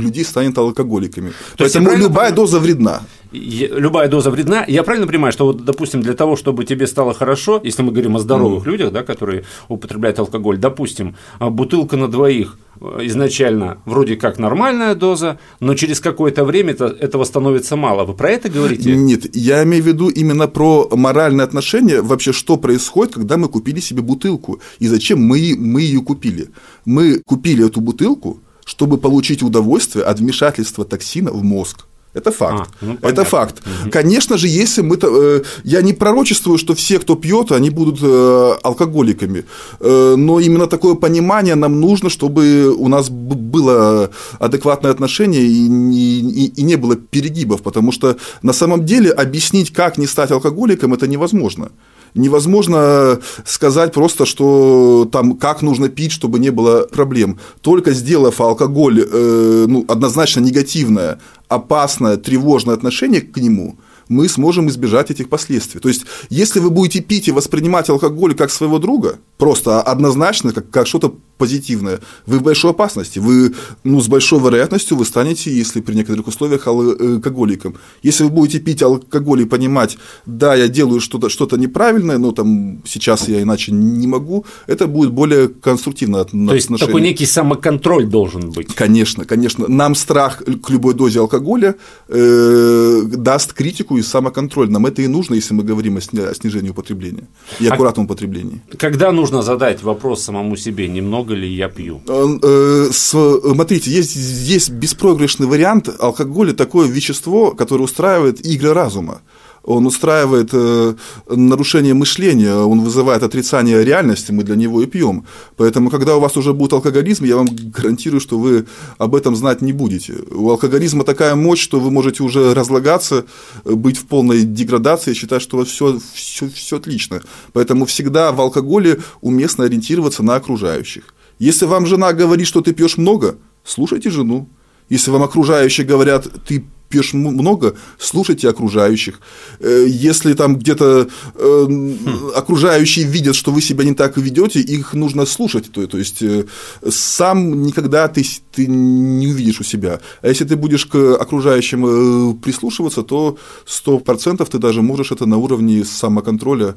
людей 0.00 0.24
станет 0.24 0.58
алкоголиками. 0.58 1.30
То 1.56 1.64
Поэтому 1.64 1.90
любая 1.90 2.00
понимаю... 2.00 2.34
доза 2.34 2.60
вредна 2.60 3.02
любая 3.34 4.08
доза 4.08 4.30
вредна. 4.30 4.64
Я 4.66 4.82
правильно 4.82 5.06
понимаю, 5.06 5.32
что 5.32 5.46
вот, 5.46 5.64
допустим, 5.64 6.00
для 6.00 6.14
того, 6.14 6.36
чтобы 6.36 6.64
тебе 6.64 6.86
стало 6.86 7.14
хорошо, 7.14 7.60
если 7.62 7.82
мы 7.82 7.92
говорим 7.92 8.16
о 8.16 8.18
здоровых 8.18 8.64
mm. 8.64 8.70
людях, 8.70 8.92
да, 8.92 9.02
которые 9.02 9.44
употребляют 9.68 10.18
алкоголь, 10.18 10.58
допустим, 10.58 11.16
а, 11.38 11.50
бутылка 11.50 11.96
на 11.96 12.08
двоих 12.08 12.58
э, 12.80 13.00
изначально 13.02 13.78
вроде 13.84 14.16
как 14.16 14.38
нормальная 14.38 14.94
доза, 14.94 15.38
но 15.60 15.74
через 15.74 16.00
какое-то 16.00 16.44
время 16.44 16.72
это, 16.72 16.86
этого 16.86 17.24
становится 17.24 17.76
мало. 17.76 18.04
Вы 18.04 18.14
про 18.14 18.30
это 18.30 18.48
говорите? 18.48 18.94
Нет, 18.94 19.34
я 19.36 19.62
имею 19.64 19.82
в 19.82 19.86
виду 19.86 20.08
именно 20.08 20.46
про 20.46 20.88
моральное 20.92 21.44
отношение, 21.44 22.02
вообще 22.02 22.32
что 22.32 22.56
происходит, 22.56 23.14
когда 23.14 23.36
мы 23.36 23.48
купили 23.48 23.80
себе 23.80 24.02
бутылку, 24.02 24.60
и 24.78 24.86
зачем 24.86 25.20
мы, 25.20 25.54
мы 25.58 25.82
ее 25.82 26.00
купили. 26.00 26.50
Мы 26.84 27.20
купили 27.24 27.66
эту 27.66 27.80
бутылку, 27.80 28.40
чтобы 28.64 28.98
получить 28.98 29.42
удовольствие 29.42 30.04
от 30.04 30.18
вмешательства 30.18 30.84
токсина 30.84 31.30
в 31.30 31.42
мозг. 31.42 31.86
Это 32.14 32.30
факт. 32.30 32.70
А, 32.80 32.84
ну, 32.84 32.98
это 33.02 33.24
факт. 33.24 33.60
Угу. 33.66 33.90
Конечно 33.90 34.38
же, 34.38 34.46
если 34.46 34.82
мы... 34.82 34.96
Э, 35.02 35.42
я 35.64 35.82
не 35.82 35.92
пророчествую, 35.92 36.58
что 36.58 36.74
все, 36.74 37.00
кто 37.00 37.16
пьет, 37.16 37.50
они 37.50 37.70
будут 37.70 37.98
э, 38.02 38.54
алкоголиками. 38.62 39.44
Э, 39.80 40.14
но 40.16 40.38
именно 40.38 40.68
такое 40.68 40.94
понимание 40.94 41.56
нам 41.56 41.80
нужно, 41.80 42.10
чтобы 42.10 42.72
у 42.72 42.86
нас 42.86 43.10
было 43.10 44.10
адекватное 44.38 44.92
отношение 44.92 45.42
и, 45.42 45.66
и, 45.66 46.46
и 46.60 46.62
не 46.62 46.76
было 46.76 46.94
перегибов. 46.94 47.62
Потому 47.62 47.90
что 47.90 48.16
на 48.42 48.52
самом 48.52 48.86
деле 48.86 49.10
объяснить, 49.10 49.72
как 49.72 49.98
не 49.98 50.06
стать 50.06 50.30
алкоголиком, 50.30 50.94
это 50.94 51.08
невозможно 51.08 51.72
невозможно 52.14 53.18
сказать 53.44 53.92
просто, 53.92 54.24
что 54.24 55.08
там 55.10 55.36
как 55.36 55.62
нужно 55.62 55.88
пить, 55.88 56.12
чтобы 56.12 56.38
не 56.38 56.50
было 56.50 56.82
проблем. 56.84 57.38
Только 57.60 57.92
сделав 57.92 58.40
алкоголь 58.40 59.00
э, 59.00 59.64
ну, 59.68 59.84
однозначно 59.88 60.40
негативное, 60.40 61.18
опасное, 61.48 62.16
тревожное 62.16 62.74
отношение 62.74 63.20
к 63.20 63.36
нему, 63.36 63.76
мы 64.08 64.28
сможем 64.28 64.68
избежать 64.68 65.10
этих 65.10 65.28
последствий. 65.28 65.80
То 65.80 65.88
есть, 65.88 66.04
если 66.30 66.60
вы 66.60 66.70
будете 66.70 67.00
пить 67.00 67.28
и 67.28 67.32
воспринимать 67.32 67.88
алкоголь 67.88 68.34
как 68.34 68.50
своего 68.50 68.78
друга, 68.78 69.18
просто 69.38 69.80
однозначно, 69.82 70.52
как, 70.52 70.70
как 70.70 70.86
что-то 70.86 71.14
позитивное, 71.38 72.00
вы 72.26 72.38
в 72.38 72.42
большой 72.42 72.70
опасности. 72.70 73.18
Вы 73.18 73.54
ну, 73.82 74.00
с 74.00 74.08
большой 74.08 74.40
вероятностью 74.40 74.96
вы 74.96 75.04
станете, 75.04 75.50
если 75.52 75.80
при 75.80 75.94
некоторых 75.94 76.28
условиях, 76.28 76.66
алкоголиком. 76.66 77.74
Если 78.02 78.24
вы 78.24 78.30
будете 78.30 78.60
пить 78.60 78.82
алкоголь 78.82 79.42
и 79.42 79.44
понимать, 79.44 79.98
да, 80.26 80.54
я 80.54 80.68
делаю 80.68 81.00
что-то 81.00 81.28
что 81.28 81.48
неправильное, 81.56 82.18
но 82.18 82.32
там 82.32 82.82
сейчас 82.86 83.28
я 83.28 83.42
иначе 83.42 83.72
не 83.72 84.06
могу, 84.06 84.44
это 84.66 84.86
будет 84.86 85.12
более 85.12 85.48
конструктивно 85.48 86.24
То 86.24 86.54
есть 86.54 86.68
такой 86.78 87.00
некий 87.00 87.26
самоконтроль 87.26 88.06
должен 88.06 88.50
быть. 88.50 88.74
Конечно, 88.74 89.24
конечно. 89.24 89.66
Нам 89.68 89.94
страх 89.94 90.42
к 90.62 90.70
любой 90.70 90.94
дозе 90.94 91.20
алкоголя 91.20 91.74
э, 92.08 93.02
даст 93.04 93.52
критику 93.52 93.93
и 93.96 94.02
самоконтроль. 94.02 94.70
Нам 94.70 94.86
это 94.86 95.02
и 95.02 95.08
нужно, 95.08 95.34
если 95.34 95.54
мы 95.54 95.64
говорим 95.64 95.96
о 95.96 96.00
снижении 96.00 96.70
употребления 96.70 97.26
и 97.60 97.66
а 97.66 97.74
аккуратном 97.74 98.04
а 98.04 98.06
употреблении. 98.06 98.60
Когда 98.78 99.12
нужно 99.12 99.42
задать 99.42 99.82
вопрос 99.82 100.22
самому 100.22 100.56
себе, 100.56 100.88
немного 100.88 101.24
много 101.24 101.34
ли 101.34 101.48
я 101.48 101.68
пью? 101.68 102.00
Э, 102.08 102.38
э, 102.42 102.90
смотрите, 102.92 103.90
есть, 103.90 104.16
есть 104.16 104.70
беспроигрышный 104.70 105.46
вариант. 105.46 105.88
Алкоголь– 105.98 106.52
такое 106.54 106.88
вещество, 106.88 107.52
которое 107.52 107.84
устраивает 107.84 108.44
игры 108.44 108.74
разума 108.74 109.20
он 109.64 109.86
устраивает 109.86 110.50
э, 110.52 110.94
нарушение 111.28 111.94
мышления, 111.94 112.54
он 112.54 112.80
вызывает 112.80 113.22
отрицание 113.22 113.82
реальности, 113.82 114.30
мы 114.30 114.44
для 114.44 114.56
него 114.56 114.82
и 114.82 114.86
пьем. 114.86 115.24
Поэтому, 115.56 115.90
когда 115.90 116.16
у 116.16 116.20
вас 116.20 116.36
уже 116.36 116.52
будет 116.52 116.74
алкоголизм, 116.74 117.24
я 117.24 117.36
вам 117.36 117.48
гарантирую, 117.48 118.20
что 118.20 118.38
вы 118.38 118.66
об 118.98 119.14
этом 119.14 119.34
знать 119.36 119.62
не 119.62 119.72
будете. 119.72 120.14
У 120.30 120.50
алкоголизма 120.50 121.04
такая 121.04 121.34
мощь, 121.34 121.60
что 121.60 121.80
вы 121.80 121.90
можете 121.90 122.22
уже 122.22 122.52
разлагаться, 122.54 123.24
быть 123.64 123.96
в 123.96 124.04
полной 124.06 124.42
деградации, 124.42 125.14
считать, 125.14 125.42
что 125.42 125.56
у 125.56 125.60
вас 125.60 125.68
все, 125.68 125.98
все, 126.14 126.48
все 126.48 126.76
отлично. 126.76 127.22
Поэтому 127.52 127.86
всегда 127.86 128.32
в 128.32 128.40
алкоголе 128.40 129.00
уместно 129.22 129.64
ориентироваться 129.64 130.22
на 130.22 130.34
окружающих. 130.34 131.14
Если 131.38 131.64
вам 131.64 131.86
жена 131.86 132.12
говорит, 132.12 132.46
что 132.46 132.60
ты 132.60 132.72
пьешь 132.72 132.98
много, 132.98 133.36
слушайте 133.64 134.10
жену. 134.10 134.48
Если 134.90 135.10
вам 135.10 135.22
окружающие 135.22 135.86
говорят, 135.86 136.28
ты 136.46 136.64
пьешь 136.94 137.14
много, 137.14 137.74
слушайте 137.98 138.48
окружающих. 138.48 139.20
Э, 139.60 139.86
если 139.88 140.34
там 140.34 140.56
где-то 140.56 141.08
э, 141.34 141.94
окружающие 142.36 143.04
видят, 143.04 143.34
что 143.34 143.52
вы 143.52 143.62
себя 143.62 143.84
не 143.84 143.94
так 143.94 144.16
ведете, 144.16 144.60
их 144.60 144.94
нужно 144.94 145.26
слушать. 145.26 145.72
То, 145.72 145.86
то 145.86 145.98
есть 145.98 146.22
э, 146.22 146.44
сам 146.88 147.62
никогда 147.62 148.06
ты, 148.08 148.24
ты 148.52 148.66
не 148.68 149.26
увидишь 149.26 149.60
у 149.60 149.64
себя. 149.64 150.00
А 150.22 150.28
если 150.28 150.44
ты 150.44 150.56
будешь 150.56 150.86
к 150.86 151.16
окружающим 151.20 152.38
прислушиваться, 152.38 153.02
то 153.02 153.36
100% 153.66 154.48
ты 154.50 154.58
даже 154.58 154.82
можешь 154.82 155.12
это 155.12 155.26
на 155.26 155.36
уровне 155.36 155.84
самоконтроля 155.84 156.74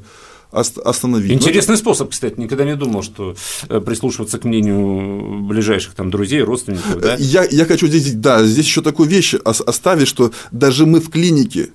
остановить. 0.50 1.32
Интересный 1.32 1.72
Но 1.72 1.78
способ, 1.78 2.10
кстати, 2.10 2.38
никогда 2.40 2.64
не 2.64 2.76
думал, 2.76 3.02
что 3.02 3.34
э, 3.68 3.80
прислушиваться 3.80 4.38
к 4.38 4.44
мнению 4.44 5.42
ближайших 5.42 5.94
там 5.94 6.10
друзей, 6.10 6.42
родственников. 6.42 7.00
Да? 7.00 7.16
Я, 7.18 7.44
я 7.44 7.64
хочу 7.64 7.86
здесь, 7.86 8.12
да, 8.14 8.44
здесь 8.44 8.66
еще 8.66 8.82
такую 8.82 9.08
вещь 9.08 9.34
оставить, 9.34 10.08
что 10.08 10.32
даже 10.52 10.86
мы 10.86 11.00
в 11.00 11.10
клинике 11.10 11.70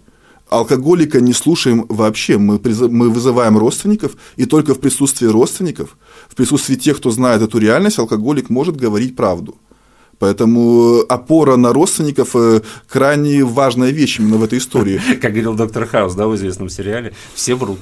алкоголика 0.50 1.20
не 1.22 1.34
слушаем 1.34 1.86
вообще. 1.90 2.38
Мы, 2.38 2.60
мы 2.90 3.10
вызываем 3.10 3.58
родственников, 3.58 4.16
и 4.36 4.46
только 4.46 4.74
в 4.74 4.80
присутствии 4.80 5.28
родственников, 5.28 5.98
в 6.30 6.36
присутствии 6.36 6.76
тех, 6.76 6.98
кто 6.98 7.12
знает 7.12 7.42
эту 7.42 7.58
реальность, 7.58 8.00
алкоголик 8.00 8.50
может 8.50 8.76
говорить 8.76 9.16
правду. 9.16 9.56
Поэтому 10.20 11.00
опора 11.10 11.56
на 11.56 11.74
родственников 11.74 12.36
э, 12.36 12.62
крайне 12.88 13.44
важная 13.44 13.92
вещь 13.92 14.20
именно 14.20 14.38
в 14.38 14.44
этой 14.44 14.60
истории. 14.60 15.02
Как 15.22 15.32
говорил 15.32 15.56
доктор 15.56 15.86
Хаус, 15.86 16.14
да, 16.16 16.28
в 16.28 16.36
известном 16.36 16.70
сериале, 16.70 17.14
все 17.34 17.56
врут. 17.56 17.80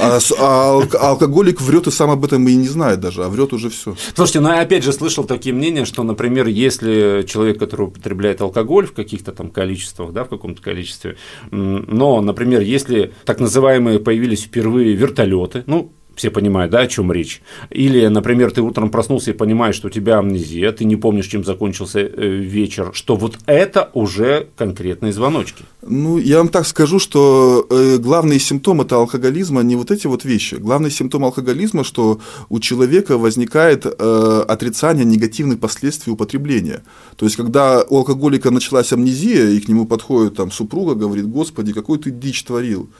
А, 0.00 0.18
а 0.38 0.80
алкоголик 1.00 1.60
врет 1.60 1.86
и 1.86 1.90
сам 1.90 2.10
об 2.10 2.24
этом 2.24 2.46
и 2.48 2.54
не 2.54 2.68
знает 2.68 3.00
даже, 3.00 3.24
а 3.24 3.28
врет 3.28 3.52
уже 3.52 3.70
все. 3.70 3.96
Слушайте, 4.14 4.40
ну 4.40 4.50
я 4.50 4.60
опять 4.60 4.84
же 4.84 4.92
слышал 4.92 5.24
такие 5.24 5.54
мнения, 5.54 5.84
что, 5.84 6.02
например, 6.02 6.46
если 6.46 7.24
человек, 7.26 7.58
который 7.58 7.86
употребляет 7.86 8.40
алкоголь 8.40 8.86
в 8.86 8.92
каких-то 8.92 9.32
там 9.32 9.50
количествах, 9.50 10.12
да, 10.12 10.24
в 10.24 10.28
каком-то 10.28 10.62
количестве, 10.62 11.16
но, 11.50 12.20
например, 12.20 12.60
если 12.60 13.12
так 13.24 13.40
называемые 13.40 13.98
появились 13.98 14.42
впервые 14.42 14.94
вертолеты, 14.94 15.64
ну, 15.66 15.92
все 16.20 16.30
понимают, 16.30 16.70
да, 16.70 16.80
о 16.80 16.86
чем 16.86 17.10
речь. 17.10 17.40
Или, 17.70 18.06
например, 18.08 18.50
ты 18.50 18.60
утром 18.60 18.90
проснулся 18.90 19.30
и 19.30 19.34
понимаешь, 19.34 19.74
что 19.74 19.86
у 19.86 19.90
тебя 19.90 20.18
амнезия, 20.18 20.70
ты 20.70 20.84
не 20.84 20.96
помнишь, 20.96 21.26
чем 21.28 21.44
закончился 21.44 22.00
э, 22.00 22.28
вечер, 22.28 22.90
что 22.92 23.16
вот 23.16 23.38
это 23.46 23.90
уже 23.94 24.48
конкретные 24.56 25.14
звоночки. 25.14 25.64
Ну, 25.80 26.18
я 26.18 26.36
вам 26.38 26.48
так 26.48 26.66
скажу, 26.66 26.98
что 26.98 27.66
э, 27.70 27.96
главные 27.96 28.38
симптомы 28.38 28.84
это 28.84 28.96
алкоголизма 28.96 29.62
не 29.62 29.76
вот 29.76 29.90
эти 29.90 30.06
вот 30.08 30.26
вещи. 30.26 30.56
Главный 30.56 30.90
симптом 30.90 31.24
алкоголизма, 31.24 31.84
что 31.84 32.20
у 32.50 32.60
человека 32.60 33.16
возникает 33.16 33.86
э, 33.86 34.44
отрицание 34.46 35.06
негативных 35.06 35.58
последствий 35.58 36.12
употребления. 36.12 36.82
То 37.16 37.24
есть, 37.24 37.36
когда 37.36 37.82
у 37.88 37.96
алкоголика 37.96 38.50
началась 38.50 38.92
амнезия, 38.92 39.48
и 39.48 39.60
к 39.60 39.68
нему 39.68 39.86
подходит 39.86 40.36
там 40.36 40.50
супруга, 40.50 40.94
говорит, 40.94 41.26
господи, 41.26 41.72
какой 41.72 41.98
ты 41.98 42.10
дичь 42.10 42.42
творил. 42.44 42.90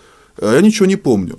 Я 0.40 0.62
ничего 0.62 0.86
не 0.86 0.96
помню. 0.96 1.38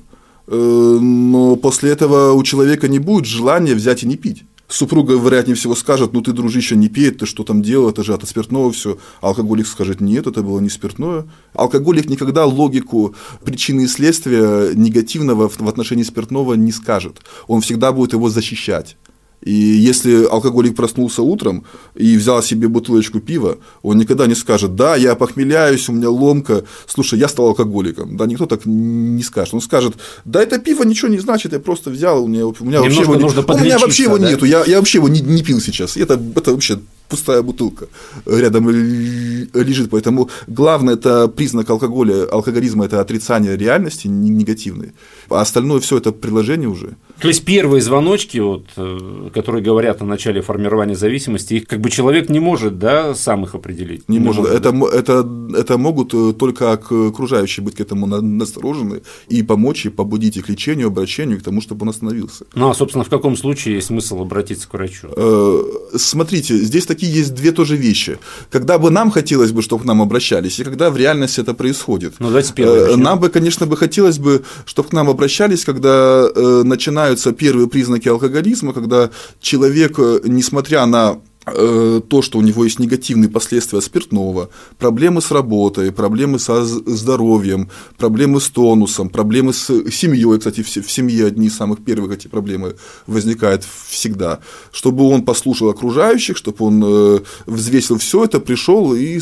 Э, 0.51 0.99
но 1.01 1.55
после 1.55 1.91
этого 1.91 2.33
у 2.33 2.43
человека 2.43 2.89
не 2.89 2.99
будет 2.99 3.25
желания 3.25 3.73
взять 3.73 4.03
и 4.03 4.05
не 4.05 4.17
пить. 4.17 4.43
Супруга, 4.67 5.15
вероятнее 5.15 5.55
всего, 5.55 5.75
скажет, 5.75 6.13
ну 6.13 6.21
ты, 6.21 6.31
дружище, 6.31 6.75
не 6.75 6.87
пей, 6.87 7.11
ты 7.11 7.25
что 7.25 7.43
там 7.43 7.61
делал, 7.61 7.89
это 7.89 8.03
же 8.03 8.13
от 8.13 8.27
спиртного 8.27 8.71
все. 8.71 8.97
Алкоголик 9.19 9.67
скажет, 9.67 9.99
нет, 9.99 10.27
это 10.27 10.43
было 10.43 10.59
не 10.59 10.69
спиртное. 10.69 11.25
Алкоголик 11.53 12.09
никогда 12.09 12.45
логику 12.45 13.15
причины 13.43 13.81
и 13.81 13.87
следствия 13.87 14.73
негативного 14.73 15.49
в 15.49 15.67
отношении 15.67 16.03
спиртного 16.03 16.53
не 16.53 16.71
скажет. 16.71 17.21
Он 17.47 17.59
всегда 17.59 17.91
будет 17.91 18.13
его 18.13 18.29
защищать. 18.29 18.97
И 19.41 19.51
если 19.51 20.25
алкоголик 20.25 20.75
проснулся 20.75 21.23
утром 21.23 21.65
и 21.95 22.15
взял 22.15 22.43
себе 22.43 22.67
бутылочку 22.67 23.19
пива, 23.19 23.57
он 23.81 23.97
никогда 23.97 24.27
не 24.27 24.35
скажет, 24.35 24.75
да, 24.75 24.95
я 24.95 25.15
похмеляюсь, 25.15 25.89
у 25.89 25.93
меня 25.93 26.09
ломка, 26.09 26.63
слушай, 26.85 27.17
я 27.17 27.27
стал 27.27 27.47
алкоголиком. 27.47 28.17
Да, 28.17 28.27
никто 28.27 28.45
так 28.45 28.65
не 28.65 29.23
скажет. 29.23 29.53
Он 29.55 29.61
скажет, 29.61 29.95
да, 30.25 30.43
это 30.43 30.59
пиво 30.59 30.83
ничего 30.83 31.07
не 31.07 31.19
значит, 31.19 31.53
я 31.53 31.59
просто 31.59 31.89
взял, 31.89 32.23
у 32.23 32.27
меня, 32.27 32.45
у 32.45 32.55
меня, 32.61 32.81
вообще 32.81 33.01
его, 33.01 33.15
нужно 33.15 33.43
у 33.47 33.57
меня 33.57 33.79
вообще 33.79 34.03
его 34.03 34.17
да? 34.19 34.29
нету, 34.29 34.45
я, 34.45 34.63
я 34.65 34.77
вообще 34.77 34.99
его 34.99 35.09
не, 35.09 35.21
не 35.21 35.41
пил 35.43 35.59
сейчас. 35.59 35.97
Это, 35.97 36.21
это 36.35 36.51
вообще 36.51 36.79
пустая 37.11 37.41
бутылка 37.41 37.87
рядом 38.25 38.69
лежит. 38.69 39.89
Поэтому 39.89 40.29
главное 40.47 40.95
это 40.95 41.27
признак 41.27 41.69
алкоголя, 41.69 42.25
алкоголизма 42.25 42.85
это 42.85 43.01
отрицание 43.01 43.57
реальности 43.57 44.07
негативной. 44.07 44.93
А 45.29 45.41
остальное 45.41 45.79
все 45.79 45.97
это 45.97 46.11
приложение 46.11 46.69
уже. 46.69 46.95
То 47.19 47.27
есть 47.27 47.45
первые 47.45 47.81
звоночки, 47.81 48.39
вот, 48.39 48.65
э, 48.77 49.29
которые 49.33 49.63
говорят 49.63 50.01
о 50.01 50.05
начале 50.05 50.41
формирования 50.41 50.95
зависимости, 50.95 51.55
их 51.55 51.67
как 51.67 51.79
бы 51.79 51.89
человек 51.89 52.29
не 52.29 52.39
может 52.39 52.79
да, 52.79 53.13
сам 53.13 53.43
их 53.43 53.55
определить. 53.55 54.09
Не, 54.09 54.17
не 54.17 54.25
может. 54.25 54.41
может. 54.41 54.55
Это, 54.55 54.69
это, 54.93 55.27
это 55.57 55.77
могут 55.77 56.13
э, 56.13 56.33
только 56.33 56.71
окружающие 56.71 57.63
быть 57.63 57.75
к 57.75 57.81
этому 57.81 58.07
насторожены 58.07 59.01
и 59.27 59.43
помочь, 59.43 59.85
и 59.85 59.89
побудить 59.89 60.37
их 60.37 60.45
к 60.45 60.49
лечению, 60.49 60.87
обращению, 60.87 61.39
к 61.39 61.43
тому, 61.43 61.61
чтобы 61.61 61.83
он 61.83 61.89
остановился. 61.89 62.45
Ну, 62.55 62.69
а, 62.69 62.73
собственно, 62.73 63.03
в 63.03 63.09
каком 63.09 63.37
случае 63.37 63.75
есть 63.75 63.87
смысл 63.87 64.21
обратиться 64.21 64.67
к 64.67 64.73
врачу? 64.73 65.09
Э, 65.15 65.61
смотрите, 65.95 66.57
здесь 66.57 66.85
такие 66.85 67.00
есть 67.05 67.33
две 67.33 67.51
тоже 67.51 67.75
вещи. 67.75 68.17
Когда 68.49 68.77
бы 68.77 68.89
нам 68.89 69.11
хотелось 69.11 69.51
бы, 69.51 69.61
чтобы 69.61 69.83
к 69.83 69.85
нам 69.85 70.01
обращались, 70.01 70.59
и 70.59 70.63
когда 70.63 70.89
в 70.89 70.97
реальности 70.97 71.41
это 71.41 71.53
происходит. 71.53 72.15
Ну, 72.19 72.27
давайте 72.27 72.53
первое. 72.53 72.95
Нам 72.95 73.19
бы, 73.19 73.29
конечно, 73.29 73.65
бы 73.65 73.77
хотелось 73.77 74.17
бы, 74.17 74.43
чтобы 74.65 74.89
к 74.89 74.93
нам 74.93 75.09
обращались, 75.09 75.65
когда 75.65 76.27
начинают 76.63 77.01
начинаются 77.01 77.31
первые 77.31 77.67
признаки 77.67 78.09
алкоголизма, 78.09 78.73
когда 78.73 79.09
человек, 79.39 79.99
э, 79.99 80.21
несмотря 80.25 80.85
на 80.85 81.11
э, 81.11 81.30
то, 81.51 82.21
что 82.21 82.37
у 82.37 82.41
него 82.41 82.63
есть 82.63 82.79
негативные 82.79 83.29
последствия 83.29 83.81
спиртного, 83.81 84.49
проблемы 84.77 85.21
с 85.21 85.31
работой, 85.31 85.91
проблемы 85.91 86.39
со 86.39 86.63
здоровьем, 86.63 87.69
проблемы 87.97 88.39
с 88.39 88.49
тонусом, 88.49 89.09
проблемы 89.09 89.53
с 89.53 89.67
семьей, 89.91 90.37
кстати, 90.37 90.61
в 90.61 90.91
семье 90.91 91.27
одни 91.27 91.47
из 91.47 91.55
самых 91.55 91.83
первых 91.83 92.13
эти 92.13 92.27
проблемы 92.27 92.75
возникают 93.07 93.65
всегда, 93.89 94.39
чтобы 94.71 95.07
он 95.07 95.23
послушал 95.23 95.69
окружающих, 95.69 96.37
чтобы 96.37 96.65
он 96.65 96.83
э, 96.83 97.19
взвесил 97.45 97.97
все 97.97 98.25
это, 98.25 98.39
пришел 98.39 98.93
и 98.93 99.19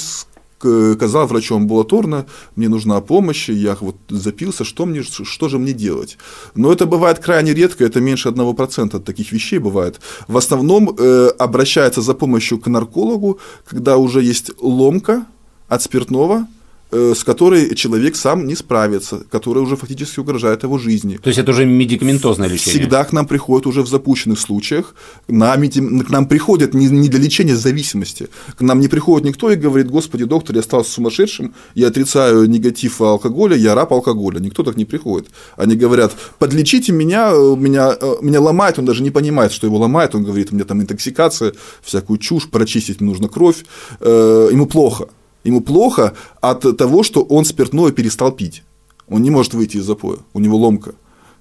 сказал 0.59 1.27
врачу 1.27 1.55
амбулаторно, 1.55 2.25
мне 2.55 2.69
нужна 2.69 3.01
помощь, 3.01 3.49
я 3.49 3.77
вот 3.79 3.95
запился, 4.09 4.63
что, 4.63 4.85
мне, 4.85 5.03
что 5.03 5.49
же 5.49 5.57
мне 5.57 5.73
делать? 5.73 6.17
Но 6.55 6.71
это 6.71 6.85
бывает 6.85 7.19
крайне 7.19 7.53
редко, 7.53 7.85
это 7.85 8.01
меньше 8.01 8.29
1% 8.29 8.95
от 8.95 9.05
таких 9.05 9.31
вещей 9.31 9.59
бывает. 9.59 9.99
В 10.27 10.37
основном 10.37 10.95
э, 10.97 11.29
обращается 11.39 12.01
за 12.01 12.13
помощью 12.13 12.59
к 12.59 12.67
наркологу, 12.67 13.39
когда 13.65 13.97
уже 13.97 14.21
есть 14.21 14.51
ломка 14.59 15.25
от 15.67 15.81
спиртного, 15.81 16.47
с 16.91 17.24
которой 17.24 17.75
человек 17.75 18.15
сам 18.15 18.48
не 18.48 18.55
справится, 18.55 19.24
которая 19.29 19.63
уже 19.63 19.75
фактически 19.75 20.19
угрожает 20.19 20.63
его 20.63 20.77
жизни. 20.77 21.18
То 21.18 21.27
есть 21.27 21.40
это 21.40 21.51
уже 21.51 21.66
медикаментозное 21.66 22.48
лечение? 22.48 22.79
Всегда 22.79 23.03
к 23.03 23.13
нам 23.13 23.27
приходят 23.27 23.68
уже 23.68 23.81
в 23.83 23.87
запущенных 23.87 24.40
случаях, 24.40 24.96
на, 25.27 25.55
к 25.55 26.09
нам 26.09 26.27
приходят 26.27 26.74
не, 26.74 26.87
не 26.87 27.09
для 27.09 27.20
лечения 27.20 27.55
зависимости, 27.55 28.29
к 28.57 28.61
нам 28.61 28.79
не 28.79 28.87
приходит 28.87 29.27
никто 29.27 29.51
и 29.51 29.55
говорит, 29.55 29.90
господи, 29.90 30.25
доктор, 30.25 30.55
я 30.55 30.63
стал 30.63 30.83
сумасшедшим, 30.83 31.53
я 31.75 31.87
отрицаю 31.87 32.50
негатив 32.50 33.01
алкоголя, 33.01 33.55
я 33.55 33.75
раб 33.75 33.94
алкоголя. 33.94 34.40
Никто 34.40 34.63
так 34.63 34.75
не 34.75 34.85
приходит. 34.85 35.29
Они 35.57 35.75
говорят, 35.75 36.13
подлечите 36.40 36.92
меня, 36.92 37.31
меня, 37.31 37.96
э, 38.00 38.16
меня 38.22 38.42
ломает, 38.42 38.79
он 38.79 38.85
даже 38.85 39.03
не 39.03 39.11
понимает, 39.11 39.51
что 39.51 39.68
его 39.68 39.77
ломает, 39.77 40.16
он 40.16 40.24
говорит, 40.24 40.51
у 40.51 40.55
меня 40.55 40.66
там 40.66 40.81
интоксикация, 40.81 41.53
всякую 41.81 42.18
чушь, 42.18 42.50
прочистить 42.50 43.01
нужно 43.01 43.27
кровь, 43.27 43.63
э, 44.00 44.50
ему 44.51 44.66
плохо. 44.66 45.09
Ему 45.50 45.62
плохо 45.62 46.14
от 46.42 46.77
того, 46.77 47.01
что 47.01 47.24
он 47.24 47.44
спиртное 47.44 47.92
перестал 47.92 48.31
пить. 48.31 48.64
Он 49.07 49.24
не 49.24 49.31
может 49.31 49.55
выйти 49.55 49.77
из 49.77 49.85
запоя, 49.85 50.20
у 50.33 50.40
него 50.40 50.57
ломка. 50.57 50.94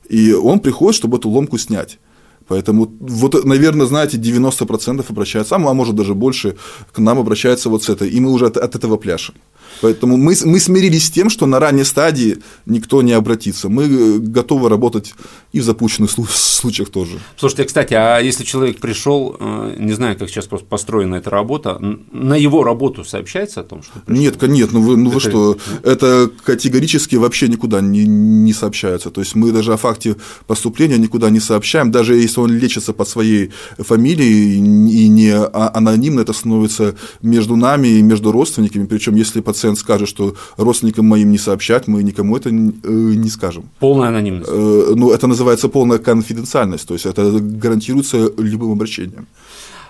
И 0.09 0.33
он 0.33 0.61
приходит, 0.61 0.97
чтобы 0.97 1.19
эту 1.19 1.29
ломку 1.29 1.59
снять. 1.59 1.99
Поэтому, 2.47 2.89
вот, 3.01 3.45
наверное, 3.45 3.87
знаете, 3.87 4.17
90% 4.17 5.05
обращаются, 5.11 5.57
а 5.57 5.59
может 5.59 5.95
даже 5.95 6.15
больше, 6.15 6.57
к 6.93 6.99
нам 6.99 7.19
обращаются 7.19 7.69
вот 7.69 7.83
с 7.83 7.91
этой, 7.91 8.09
и 8.09 8.21
мы 8.21 8.33
уже 8.33 8.47
от, 8.47 8.57
от 8.57 8.75
этого 8.75 8.97
пляшем. 8.97 9.35
Поэтому 9.81 10.17
мы, 10.17 10.35
мы 10.45 10.61
смирились 10.61 11.07
с 11.07 11.11
тем, 11.11 11.31
что 11.31 11.47
на 11.47 11.61
ранней 11.61 11.85
стадии 11.85 12.39
никто 12.67 13.03
не 13.03 13.13
обратится. 13.13 13.69
Мы 13.69 13.85
э, 13.85 14.19
готовы 14.19 14.69
работать 14.69 15.15
и 15.53 15.61
в 15.61 15.65
запущенных 15.65 16.11
случаях 16.11 16.91
тоже. 16.91 17.19
Слушайте, 17.37 17.65
кстати, 17.65 17.95
а 17.95 18.19
если 18.19 18.45
человек 18.45 18.81
пришел, 18.81 19.37
э, 19.39 19.77
не 19.79 19.93
знаю, 19.93 20.19
как 20.19 20.29
сейчас 20.29 20.47
просто 20.47 20.67
построена 20.67 21.17
эта 21.17 21.31
работа, 21.31 21.79
на 22.13 22.35
его 22.35 22.65
работу 22.65 23.05
сообщается 23.05 23.61
о 23.61 23.65
том, 23.65 23.83
что 23.83 24.01
пришел? 24.01 24.23
Нет, 24.23 24.43
нет, 24.43 24.73
ну 24.73 24.81
вы, 24.81 24.97
ну 24.97 25.11
вы 25.11 25.21
что, 25.21 25.57
это 25.85 26.31
категорически 26.45 27.17
вообще 27.17 27.49
никуда 27.49 27.81
не, 27.81 28.07
не 28.07 28.53
сообщается. 28.53 29.11
То 29.11 29.21
есть 29.21 29.35
мы 29.35 29.53
даже 29.53 29.73
о 29.73 29.77
факте 29.77 30.17
поступления 30.47 30.99
никуда 30.99 31.31
не 31.31 31.41
сообщаем, 31.41 31.91
даже 31.91 32.17
если 32.17 32.41
он 32.41 32.51
лечится 32.51 32.93
под 32.93 33.09
своей 33.09 33.53
фамилией 33.79 34.57
и 34.57 35.09
не 35.09 35.31
а, 35.31 35.71
анонимно, 35.75 36.21
это 36.21 36.33
становится 36.33 36.97
между 37.23 37.57
нами 37.57 37.89
и 37.89 38.03
между 38.03 38.33
родственниками, 38.33 38.87
причем 38.87 39.15
если 39.15 39.41
пациент 39.41 39.58
пациент 39.59 39.79
скажет, 39.79 40.09
что 40.09 40.35
родственникам 40.57 41.07
моим 41.07 41.33
не 41.33 41.39
сообщать, 41.39 41.89
мы 41.89 42.05
никому 42.05 42.37
это 42.37 42.53
не 42.53 43.27
э, 43.27 43.31
скажем. 43.31 43.65
Полная 43.81 44.09
анонимность. 44.09 44.49
Э, 44.49 44.93
ну, 44.95 45.11
это 45.11 45.27
называется 45.27 45.69
полная 45.69 45.99
конфиденциальность, 45.99 46.87
то 46.87 46.95
есть 46.95 47.07
это 47.07 47.41
гарантируется 47.41 48.33
любым 48.39 48.73
обращением. 48.73 49.27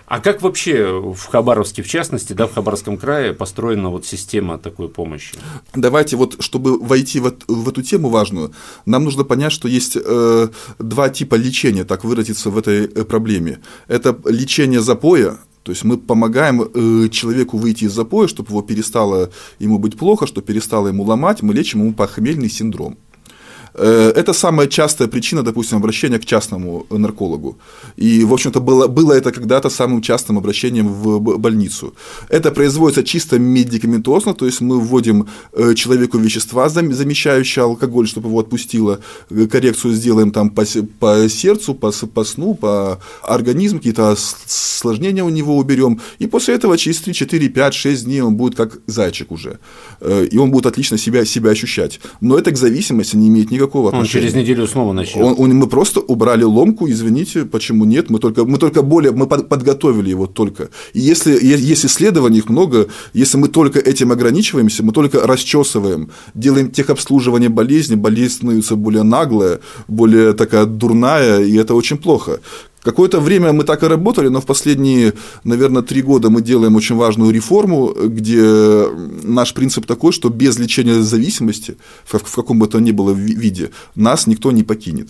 А 0.07 0.20
как 0.20 0.40
вообще 0.40 0.87
в 1.14 1.26
Хабаровске, 1.26 1.83
в 1.83 1.87
частности, 1.87 2.33
да, 2.33 2.46
в 2.46 2.54
Хабаровском 2.54 2.96
крае 2.96 3.35
построена 3.35 3.90
вот 3.90 4.07
система 4.07 4.57
такой 4.57 4.88
помощи? 4.88 5.35
Давайте 5.74 6.16
вот, 6.16 6.37
чтобы 6.42 6.78
войти 6.78 7.20
в, 7.20 7.31
в 7.46 7.68
эту 7.68 7.83
тему 7.83 8.09
важную, 8.09 8.52
нам 8.87 9.04
нужно 9.04 9.24
понять, 9.24 9.52
что 9.52 9.68
есть 9.68 9.98
э, 10.02 10.48
два 10.78 11.11
типа 11.11 11.35
лечения, 11.35 11.85
так 11.85 12.04
выразиться 12.04 12.48
в 12.48 12.57
этой 12.57 12.87
э, 12.87 13.04
проблеме. 13.04 13.59
Это 13.87 14.18
лечение 14.24 14.81
запоя, 14.81 15.37
то 15.68 15.72
есть 15.72 15.85
мы 15.85 15.98
помогаем 15.98 16.62
э, 16.62 17.11
человеку 17.11 17.59
выйти 17.59 17.85
из 17.85 17.92
запоя, 17.92 18.26
чтобы 18.26 18.48
его 18.48 18.62
перестало 18.62 19.31
ему 19.59 19.78
быть 19.78 19.98
плохо, 19.98 20.26
чтобы 20.26 20.46
перестало 20.46 20.88
ему 20.88 21.04
ломать, 21.04 21.42
мы 21.42 21.52
лечим 21.52 21.81
ему 21.81 21.92
похмельный 21.92 22.48
синдром. 22.48 22.96
Э, 23.78 24.12
это 24.16 24.32
самая 24.32 24.66
частая 24.66 25.08
причина, 25.08 25.42
допустим, 25.42 25.78
обращения 25.78 26.18
к 26.18 26.24
частному 26.24 26.86
наркологу. 26.90 27.58
И, 27.96 28.24
в 28.24 28.32
общем-то, 28.32 28.60
было, 28.60 28.88
было 28.88 29.12
это 29.12 29.30
когда-то 29.30 29.70
самым 29.70 30.02
частым 30.02 30.38
обращением 30.38 30.88
в 30.88 31.20
больницу. 31.20 31.94
Это 32.28 32.50
производится 32.50 33.04
чисто 33.04 33.38
медикаментозно, 33.38 34.34
то 34.34 34.46
есть 34.46 34.60
мы 34.60 34.80
вводим 34.80 35.26
э, 35.52 35.74
человеку 35.74 36.18
вещества, 36.18 36.68
замещающие 36.68 37.62
алкоголь, 37.62 38.08
чтобы 38.08 38.28
его 38.28 38.40
отпустило, 38.40 38.98
э, 39.30 39.46
коррекцию 39.46 39.94
сделаем 39.94 40.30
там 40.30 40.50
по, 40.50 40.64
по 40.98 41.28
сердцу, 41.28 41.74
по, 41.74 41.92
по 41.92 42.24
сну, 42.24 42.54
по 42.54 42.98
организму, 43.22 43.78
какие-то 43.78 44.10
осложнения 44.10 45.24
у 45.24 45.28
него 45.28 45.56
уберем, 45.56 46.00
и 46.18 46.26
после 46.26 46.54
этого 46.54 46.76
через 46.76 47.00
3, 47.00 47.14
4, 47.14 47.48
5, 47.48 47.74
6 47.74 48.04
дней 48.04 48.22
он 48.22 48.34
будет 48.34 48.56
как 48.56 48.78
зайчик 48.86 49.30
уже, 49.32 49.58
и 50.32 50.38
он 50.38 50.50
будет 50.50 50.66
отлично 50.66 50.98
себя, 50.98 51.24
себя 51.24 51.50
ощущать. 51.50 52.00
Но 52.20 52.38
это 52.38 52.50
к 52.50 52.56
зависимости 52.56 53.16
не 53.16 53.28
имеет 53.28 53.50
никакого 53.50 53.67
никакого 53.68 53.88
отношения. 53.88 54.26
Он 54.26 54.33
через 54.33 54.35
неделю 54.35 54.66
снова 54.66 54.92
начнет. 54.92 55.24
Он, 55.24 55.35
он, 55.38 55.54
мы 55.54 55.66
просто 55.66 56.00
убрали 56.00 56.44
ломку, 56.44 56.88
извините, 56.88 57.44
почему 57.44 57.85
нет, 57.85 58.11
мы 58.11 58.18
только, 58.18 58.44
мы 58.44 58.59
только 58.59 58.83
более, 58.83 59.12
мы 59.12 59.26
подготовили 59.26 60.11
его 60.11 60.26
только. 60.26 60.68
И 60.94 61.00
если 61.00 61.38
есть 61.44 61.85
исследований 61.85 62.38
их 62.38 62.48
много, 62.48 62.87
если 63.14 63.38
мы 63.38 63.48
только 63.48 63.78
этим 63.78 64.12
ограничиваемся, 64.12 64.83
мы 64.83 64.92
только 64.92 65.26
расчесываем, 65.26 66.11
делаем 66.35 66.70
техобслуживание 66.70 67.48
болезни, 67.48 67.96
болезнь 67.96 68.35
становится 68.35 68.76
более 68.76 69.02
наглая, 69.02 69.59
более 69.88 70.33
такая 70.33 70.66
дурная, 70.66 71.40
и 71.40 71.57
это 71.57 71.74
очень 71.74 71.98
плохо. 71.98 72.40
Какое-то 72.88 73.20
время 73.20 73.53
мы 73.53 73.64
так 73.64 73.83
и 73.83 73.87
работали, 73.87 74.29
но 74.29 74.40
в 74.40 74.46
последние, 74.46 75.12
наверное, 75.44 75.83
три 75.83 76.01
года 76.01 76.31
мы 76.31 76.40
делаем 76.40 76.74
очень 76.74 76.96
важную 76.96 77.35
реформу, 77.35 77.92
где 77.92 78.87
наш 79.24 79.53
принцип 79.53 79.85
такой, 79.85 80.11
что 80.11 80.31
без 80.31 80.59
лечения 80.59 81.03
зависимости, 81.03 81.77
в 82.07 82.35
каком 82.35 82.59
бы 82.59 82.66
то 82.66 82.81
ни 82.81 82.92
было 82.92 83.11
виде, 83.11 83.70
нас 83.94 84.27
никто 84.27 84.53
не 84.53 84.62
покинет. 84.62 85.09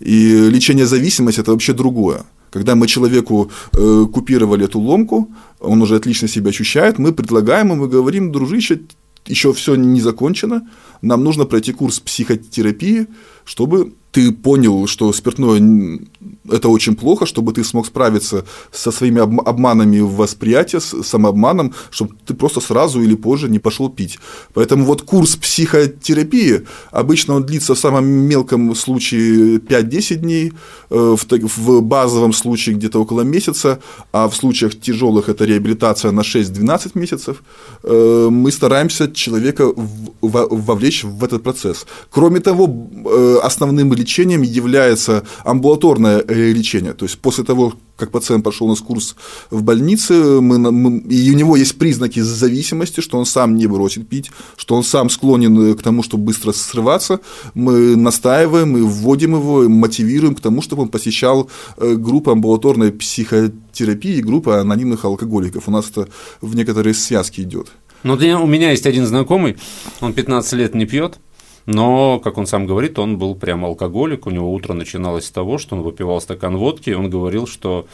И 0.00 0.50
лечение 0.50 0.84
зависимости– 0.84 1.40
это 1.42 1.52
вообще 1.52 1.72
другое. 1.72 2.24
Когда 2.50 2.74
мы 2.74 2.86
человеку 2.86 3.50
э, 3.72 4.06
купировали 4.12 4.66
эту 4.66 4.78
ломку, 4.78 5.28
он 5.60 5.80
уже 5.80 5.96
отлично 5.96 6.28
себя 6.28 6.50
ощущает, 6.50 6.98
мы 6.98 7.12
предлагаем 7.12 7.72
ему, 7.72 7.88
говорим, 7.88 8.32
дружище, 8.32 8.80
еще 9.26 9.52
все 9.52 9.76
не 9.76 10.02
закончено, 10.02 10.60
нам 11.00 11.24
нужно 11.24 11.46
пройти 11.46 11.72
курс 11.72 12.00
психотерапии, 12.00 13.06
чтобы 13.46 13.94
ты 14.14 14.30
понял, 14.30 14.86
что 14.86 15.12
спиртное 15.12 15.60
это 16.50 16.68
очень 16.68 16.94
плохо, 16.94 17.26
чтобы 17.26 17.52
ты 17.52 17.64
смог 17.64 17.86
справиться 17.86 18.44
со 18.70 18.92
своими 18.92 19.20
обманами 19.20 20.00
в 20.00 20.14
восприятии, 20.16 20.78
с 20.78 21.02
самообманом, 21.02 21.74
чтобы 21.90 22.14
ты 22.26 22.34
просто 22.34 22.60
сразу 22.60 23.02
или 23.02 23.16
позже 23.16 23.48
не 23.48 23.58
пошел 23.58 23.88
пить. 23.88 24.18
Поэтому 24.52 24.84
вот 24.84 25.02
курс 25.02 25.36
психотерапии, 25.36 26.62
обычно 26.92 27.34
он 27.34 27.44
длится 27.44 27.74
в 27.74 27.78
самом 27.78 28.04
мелком 28.04 28.74
случае 28.74 29.58
5-10 29.58 30.14
дней, 30.16 30.52
э, 30.90 31.16
в 31.18 31.80
базовом 31.80 32.32
случае 32.32 32.76
где-то 32.76 33.00
около 33.00 33.22
месяца, 33.22 33.78
а 34.12 34.28
в 34.28 34.36
случаях 34.36 34.80
тяжелых 34.80 35.28
это 35.28 35.44
реабилитация 35.44 36.12
на 36.12 36.20
6-12 36.20 36.90
месяцев. 36.94 37.42
Э, 37.82 38.28
мы 38.30 38.52
стараемся 38.52 39.10
человека 39.12 39.72
вовлечь 40.20 41.04
в 41.04 41.24
этот 41.24 41.42
процесс. 41.42 41.86
Кроме 42.10 42.40
того, 42.40 42.68
э, 43.06 43.38
основным 43.42 43.92
лечением 44.04 44.42
является 44.42 45.24
амбулаторное 45.44 46.22
э, 46.28 46.52
лечение. 46.52 46.92
То 46.92 47.06
есть 47.06 47.18
после 47.18 47.44
того, 47.44 47.72
как 47.96 48.10
пациент 48.10 48.44
прошел 48.44 48.66
у 48.66 48.70
нас 48.70 48.80
курс 48.80 49.16
в 49.50 49.62
больнице, 49.62 50.40
мы, 50.40 50.58
мы, 50.58 50.98
и 50.98 51.30
у 51.30 51.34
него 51.34 51.56
есть 51.56 51.78
признаки 51.78 52.20
зависимости, 52.20 53.00
что 53.00 53.18
он 53.18 53.26
сам 53.26 53.56
не 53.56 53.66
бросит 53.66 54.08
пить, 54.08 54.30
что 54.56 54.74
он 54.74 54.84
сам 54.84 55.10
склонен 55.10 55.72
э, 55.72 55.74
к 55.74 55.82
тому, 55.82 56.02
чтобы 56.02 56.24
быстро 56.24 56.52
срываться, 56.52 57.20
мы 57.54 57.96
настаиваем, 57.96 58.72
мы 58.72 58.84
вводим 58.84 59.34
его, 59.36 59.68
мотивируем 59.68 60.34
к 60.34 60.40
тому, 60.40 60.62
чтобы 60.62 60.82
он 60.82 60.88
посещал 60.88 61.48
э, 61.78 61.94
группу 61.94 62.30
амбулаторной 62.30 62.92
психотерапии, 62.92 64.20
группу 64.20 64.50
анонимных 64.50 65.04
алкоголиков. 65.04 65.68
У 65.68 65.70
нас 65.70 65.90
это 65.90 66.08
в 66.40 66.54
некоторые 66.54 66.94
связки 66.94 67.40
идет. 67.40 67.68
Ну, 68.02 68.14
у 68.14 68.46
меня 68.46 68.70
есть 68.70 68.86
один 68.86 69.06
знакомый, 69.06 69.56
он 70.02 70.12
15 70.12 70.52
лет 70.52 70.74
не 70.74 70.84
пьет, 70.84 71.18
но, 71.66 72.20
как 72.20 72.38
он 72.38 72.46
сам 72.46 72.66
говорит, 72.66 72.98
он 72.98 73.18
был 73.18 73.34
прям 73.34 73.64
алкоголик, 73.64 74.26
у 74.26 74.30
него 74.30 74.52
утро 74.52 74.74
начиналось 74.74 75.26
с 75.26 75.30
того, 75.30 75.58
что 75.58 75.76
он 75.76 75.82
выпивал 75.82 76.20
стакан 76.20 76.56
водки, 76.56 76.90
и 76.90 76.94
он 76.94 77.10
говорил, 77.10 77.46
что 77.46 77.86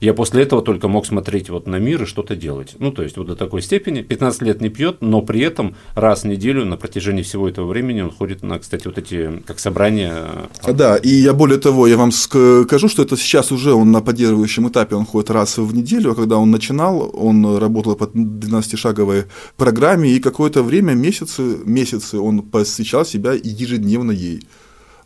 я 0.00 0.14
после 0.14 0.42
этого 0.42 0.62
только 0.62 0.88
мог 0.88 1.06
смотреть 1.06 1.50
вот 1.50 1.66
на 1.66 1.76
мир 1.76 2.02
и 2.02 2.06
что-то 2.06 2.36
делать. 2.36 2.74
Ну, 2.78 2.92
то 2.92 3.02
есть 3.02 3.16
вот 3.16 3.26
до 3.26 3.36
такой 3.36 3.62
степени, 3.62 4.02
15 4.02 4.42
лет 4.42 4.60
не 4.60 4.68
пьет, 4.68 4.98
но 5.00 5.22
при 5.22 5.40
этом 5.40 5.76
раз 5.94 6.22
в 6.22 6.26
неделю 6.26 6.64
на 6.64 6.76
протяжении 6.76 7.22
всего 7.22 7.48
этого 7.48 7.66
времени 7.66 8.00
он 8.00 8.10
ходит 8.10 8.42
на, 8.42 8.58
кстати, 8.58 8.86
вот 8.86 8.98
эти, 8.98 9.42
как 9.46 9.58
собрания. 9.58 10.26
Да, 10.66 10.96
и 10.96 11.08
я 11.08 11.34
более 11.34 11.58
того, 11.58 11.86
я 11.86 11.96
вам 11.96 12.12
скажу, 12.12 12.88
что 12.88 13.02
это 13.02 13.16
сейчас 13.16 13.52
уже 13.52 13.72
он 13.72 13.92
на 13.92 14.00
поддерживающем 14.00 14.68
этапе, 14.68 14.96
он 14.96 15.04
ходит 15.04 15.30
раз 15.30 15.58
в 15.58 15.74
неделю, 15.74 16.12
а 16.12 16.14
когда 16.14 16.38
он 16.38 16.50
начинал, 16.50 17.10
он 17.14 17.58
работал 17.58 17.96
по 17.96 18.04
12-шаговой 18.04 19.24
программе, 19.56 20.10
и 20.10 20.20
какое-то 20.20 20.62
время, 20.62 20.94
месяцы, 20.94 21.42
месяцы 21.64 22.18
он 22.18 22.42
посещал 22.42 23.04
себя 23.18 23.32
ежедневно 23.32 24.12
ей. 24.12 24.46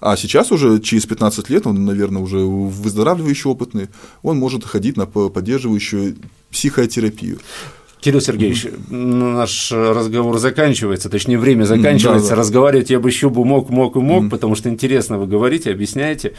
А 0.00 0.16
сейчас 0.16 0.50
уже 0.50 0.80
через 0.80 1.06
15 1.06 1.48
лет, 1.48 1.66
он, 1.66 1.84
наверное, 1.84 2.22
уже 2.22 2.38
выздоравливающий 2.38 3.48
опытный, 3.48 3.88
он 4.22 4.38
может 4.38 4.64
ходить 4.64 4.96
на 4.96 5.06
поддерживающую 5.06 6.16
психотерапию. 6.50 7.38
Кирилл 8.02 8.20
Сергеевич, 8.20 8.66
наш 8.90 9.70
разговор 9.70 10.36
заканчивается, 10.38 11.08
точнее, 11.08 11.38
время 11.38 11.64
заканчивается. 11.64 12.30
Да, 12.30 12.34
да. 12.34 12.40
Разговаривать 12.40 12.90
я 12.90 12.98
бы 12.98 13.08
еще 13.08 13.30
бы 13.30 13.44
мог, 13.44 13.70
мог 13.70 13.94
и 13.94 14.00
мог, 14.00 14.28
потому 14.28 14.56
что 14.56 14.68
интересно 14.68 15.18
вы 15.18 15.28
говорите, 15.28 15.70
объясняете. 15.70 16.32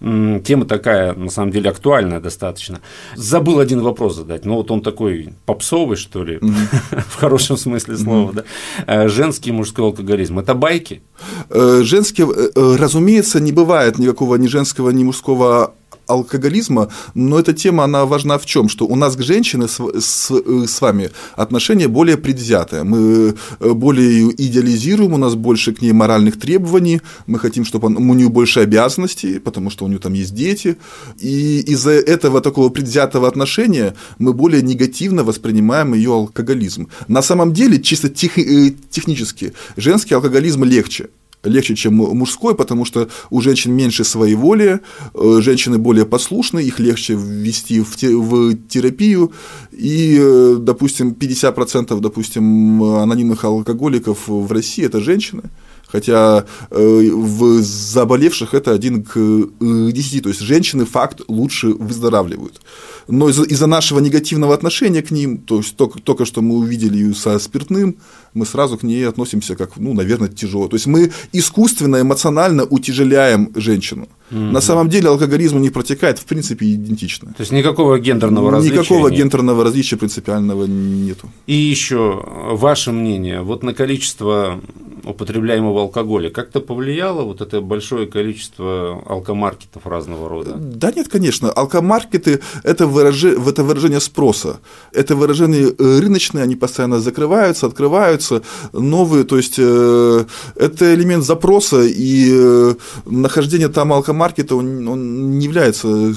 Тема 0.00 0.64
такая, 0.64 1.14
на 1.14 1.28
самом 1.28 1.50
деле, 1.50 1.70
актуальная 1.70 2.20
достаточно. 2.20 2.80
Забыл 3.16 3.58
один 3.58 3.80
вопрос 3.80 4.14
задать. 4.14 4.44
Ну, 4.44 4.54
вот 4.54 4.70
он 4.70 4.80
такой 4.80 5.30
попсовый, 5.44 5.96
что 5.96 6.22
ли, 6.22 6.38
в 7.08 7.16
хорошем 7.16 7.56
смысле 7.56 7.96
слова. 7.96 8.32
Да? 8.32 8.44
Э, 8.86 9.08
женский 9.08 9.50
и 9.50 9.52
мужской 9.52 9.84
алкоголизм 9.84 10.38
это 10.38 10.54
байки? 10.54 11.02
Э, 11.50 11.80
женский, 11.82 12.22
э, 12.22 12.76
разумеется, 12.76 13.40
не 13.40 13.50
бывает 13.50 13.98
никакого 13.98 14.36
ни 14.36 14.46
женского, 14.46 14.90
ни 14.90 15.02
мужского 15.02 15.74
алкоголизма, 16.08 16.88
но 17.14 17.38
эта 17.38 17.52
тема, 17.52 17.84
она 17.84 18.06
важна 18.06 18.38
в 18.38 18.46
чем? 18.46 18.68
Что 18.68 18.86
у 18.86 18.96
нас 18.96 19.16
к 19.16 19.22
женщине 19.22 19.68
с, 19.68 19.78
с, 20.00 20.30
с 20.66 20.80
вами 20.80 21.10
отношение 21.36 21.88
более 21.88 22.16
предвзятое. 22.16 22.84
Мы 22.84 23.34
э, 23.60 23.72
более 23.72 24.30
идеализируем, 24.30 25.12
у 25.12 25.18
нас 25.18 25.34
больше 25.34 25.72
к 25.72 25.82
ней 25.82 25.92
моральных 25.92 26.38
требований, 26.38 27.00
мы 27.26 27.38
хотим, 27.38 27.64
чтобы 27.64 27.86
он, 27.86 27.96
у 27.96 28.14
нее 28.14 28.28
больше 28.28 28.60
обязанностей, 28.60 29.38
потому 29.38 29.70
что 29.70 29.84
у 29.84 29.88
нее 29.88 29.98
там 29.98 30.14
есть 30.14 30.34
дети. 30.34 30.76
И 31.18 31.60
из-за 31.60 31.92
этого 31.92 32.40
такого 32.40 32.70
предвзятого 32.70 33.28
отношения 33.28 33.94
мы 34.18 34.32
более 34.32 34.62
негативно 34.62 35.24
воспринимаем 35.24 35.94
ее 35.94 36.12
алкоголизм. 36.12 36.88
На 37.08 37.22
самом 37.22 37.52
деле, 37.52 37.80
чисто 37.80 38.08
тех, 38.08 38.38
э, 38.38 38.72
технически, 38.90 39.52
женский 39.76 40.14
алкоголизм 40.14 40.64
легче 40.64 41.08
легче, 41.48 41.74
чем 41.74 41.94
мужской, 41.94 42.54
потому 42.54 42.84
что 42.84 43.08
у 43.30 43.40
женщин 43.40 43.72
меньше 43.72 44.04
своей 44.04 44.34
воли, 44.34 44.80
э, 45.14 45.40
женщины 45.40 45.78
более 45.78 46.04
послушны, 46.04 46.60
их 46.60 46.78
легче 46.80 47.14
ввести 47.14 47.80
в, 47.80 47.96
в 47.96 48.68
терапию, 48.68 49.32
и, 49.72 50.18
э, 50.20 50.56
допустим, 50.60 51.12
50% 51.12 52.00
допустим, 52.00 52.82
анонимных 52.82 53.44
алкоголиков 53.44 54.28
в 54.28 54.52
России– 54.52 54.84
это 54.86 55.00
женщины, 55.00 55.42
хотя 55.90 56.44
э, 56.70 57.10
в 57.12 57.62
заболевших 57.62 58.54
это 58.54 58.72
один 58.72 59.02
к 59.02 59.16
10, 59.60 60.22
то 60.22 60.28
есть 60.28 60.40
женщины 60.40 60.84
факт 60.84 61.22
лучше 61.28 61.68
выздоравливают. 61.68 62.60
Но 63.08 63.30
из-за 63.30 63.44
из 63.44 63.60
нашего 63.60 64.00
негативного 64.00 64.54
отношения 64.54 65.02
к 65.02 65.10
ним, 65.10 65.38
то 65.38 65.56
есть 65.56 65.76
только, 65.76 65.98
только 65.98 66.26
что 66.26 66.42
мы 66.42 66.56
увидели 66.56 66.98
ее 66.98 67.14
со 67.14 67.38
спиртным, 67.38 67.96
мы 68.34 68.44
сразу 68.44 68.76
к 68.76 68.82
ней 68.82 69.08
относимся 69.08 69.56
как, 69.56 69.76
ну, 69.78 69.94
наверное, 69.94 70.28
тяжело. 70.28 70.68
То 70.68 70.76
есть 70.76 70.86
мы 70.86 71.10
искусственно, 71.32 72.00
эмоционально 72.00 72.64
утяжеляем 72.64 73.50
женщину. 73.54 74.08
Mm-hmm. 74.30 74.50
На 74.52 74.60
самом 74.60 74.88
деле 74.90 75.08
алкоголизм 75.08 75.56
у 75.56 75.58
них 75.58 75.72
протекает 75.72 76.18
в 76.18 76.24
принципе 76.24 76.74
идентично. 76.74 77.28
То 77.28 77.40
есть 77.40 77.52
никакого 77.52 77.98
гендерного 77.98 78.50
различия. 78.50 78.76
Никакого 78.76 79.08
нет. 79.08 79.18
гендерного 79.18 79.64
различия 79.64 79.96
принципиального 79.96 80.66
нету. 80.66 81.30
И 81.46 81.54
еще 81.54 82.22
ваше 82.52 82.92
мнение, 82.92 83.40
вот 83.40 83.62
на 83.62 83.72
количество 83.72 84.60
употребляемого 85.08 85.82
алкоголя 85.82 86.30
как-то 86.30 86.60
повлияло 86.60 87.22
вот 87.22 87.40
это 87.40 87.60
большое 87.60 88.06
количество 88.06 89.02
алкомаркетов 89.06 89.86
разного 89.86 90.28
рода? 90.28 90.54
Да 90.56 90.92
нет, 90.92 91.08
конечно. 91.08 91.50
Алкомаркеты 91.50 92.40
это, 92.62 92.86
выражи, 92.86 93.36
это 93.36 93.64
выражение 93.64 94.00
спроса. 94.00 94.60
Это 94.92 95.16
выражение 95.16 95.74
э, 95.76 95.98
рыночные, 96.00 96.44
они 96.44 96.56
постоянно 96.56 97.00
закрываются, 97.00 97.66
открываются, 97.66 98.42
новые. 98.72 99.24
То 99.24 99.36
есть 99.36 99.56
э, 99.58 100.24
это 100.56 100.94
элемент 100.94 101.24
запроса 101.24 101.82
и 101.82 102.30
э, 102.30 102.74
нахождение 103.06 103.68
там 103.68 103.92
алкомаркета 103.92 104.28
маркета, 104.28 104.56
он, 104.56 104.86
он 104.88 105.38
не 105.38 105.44
является 105.44 106.12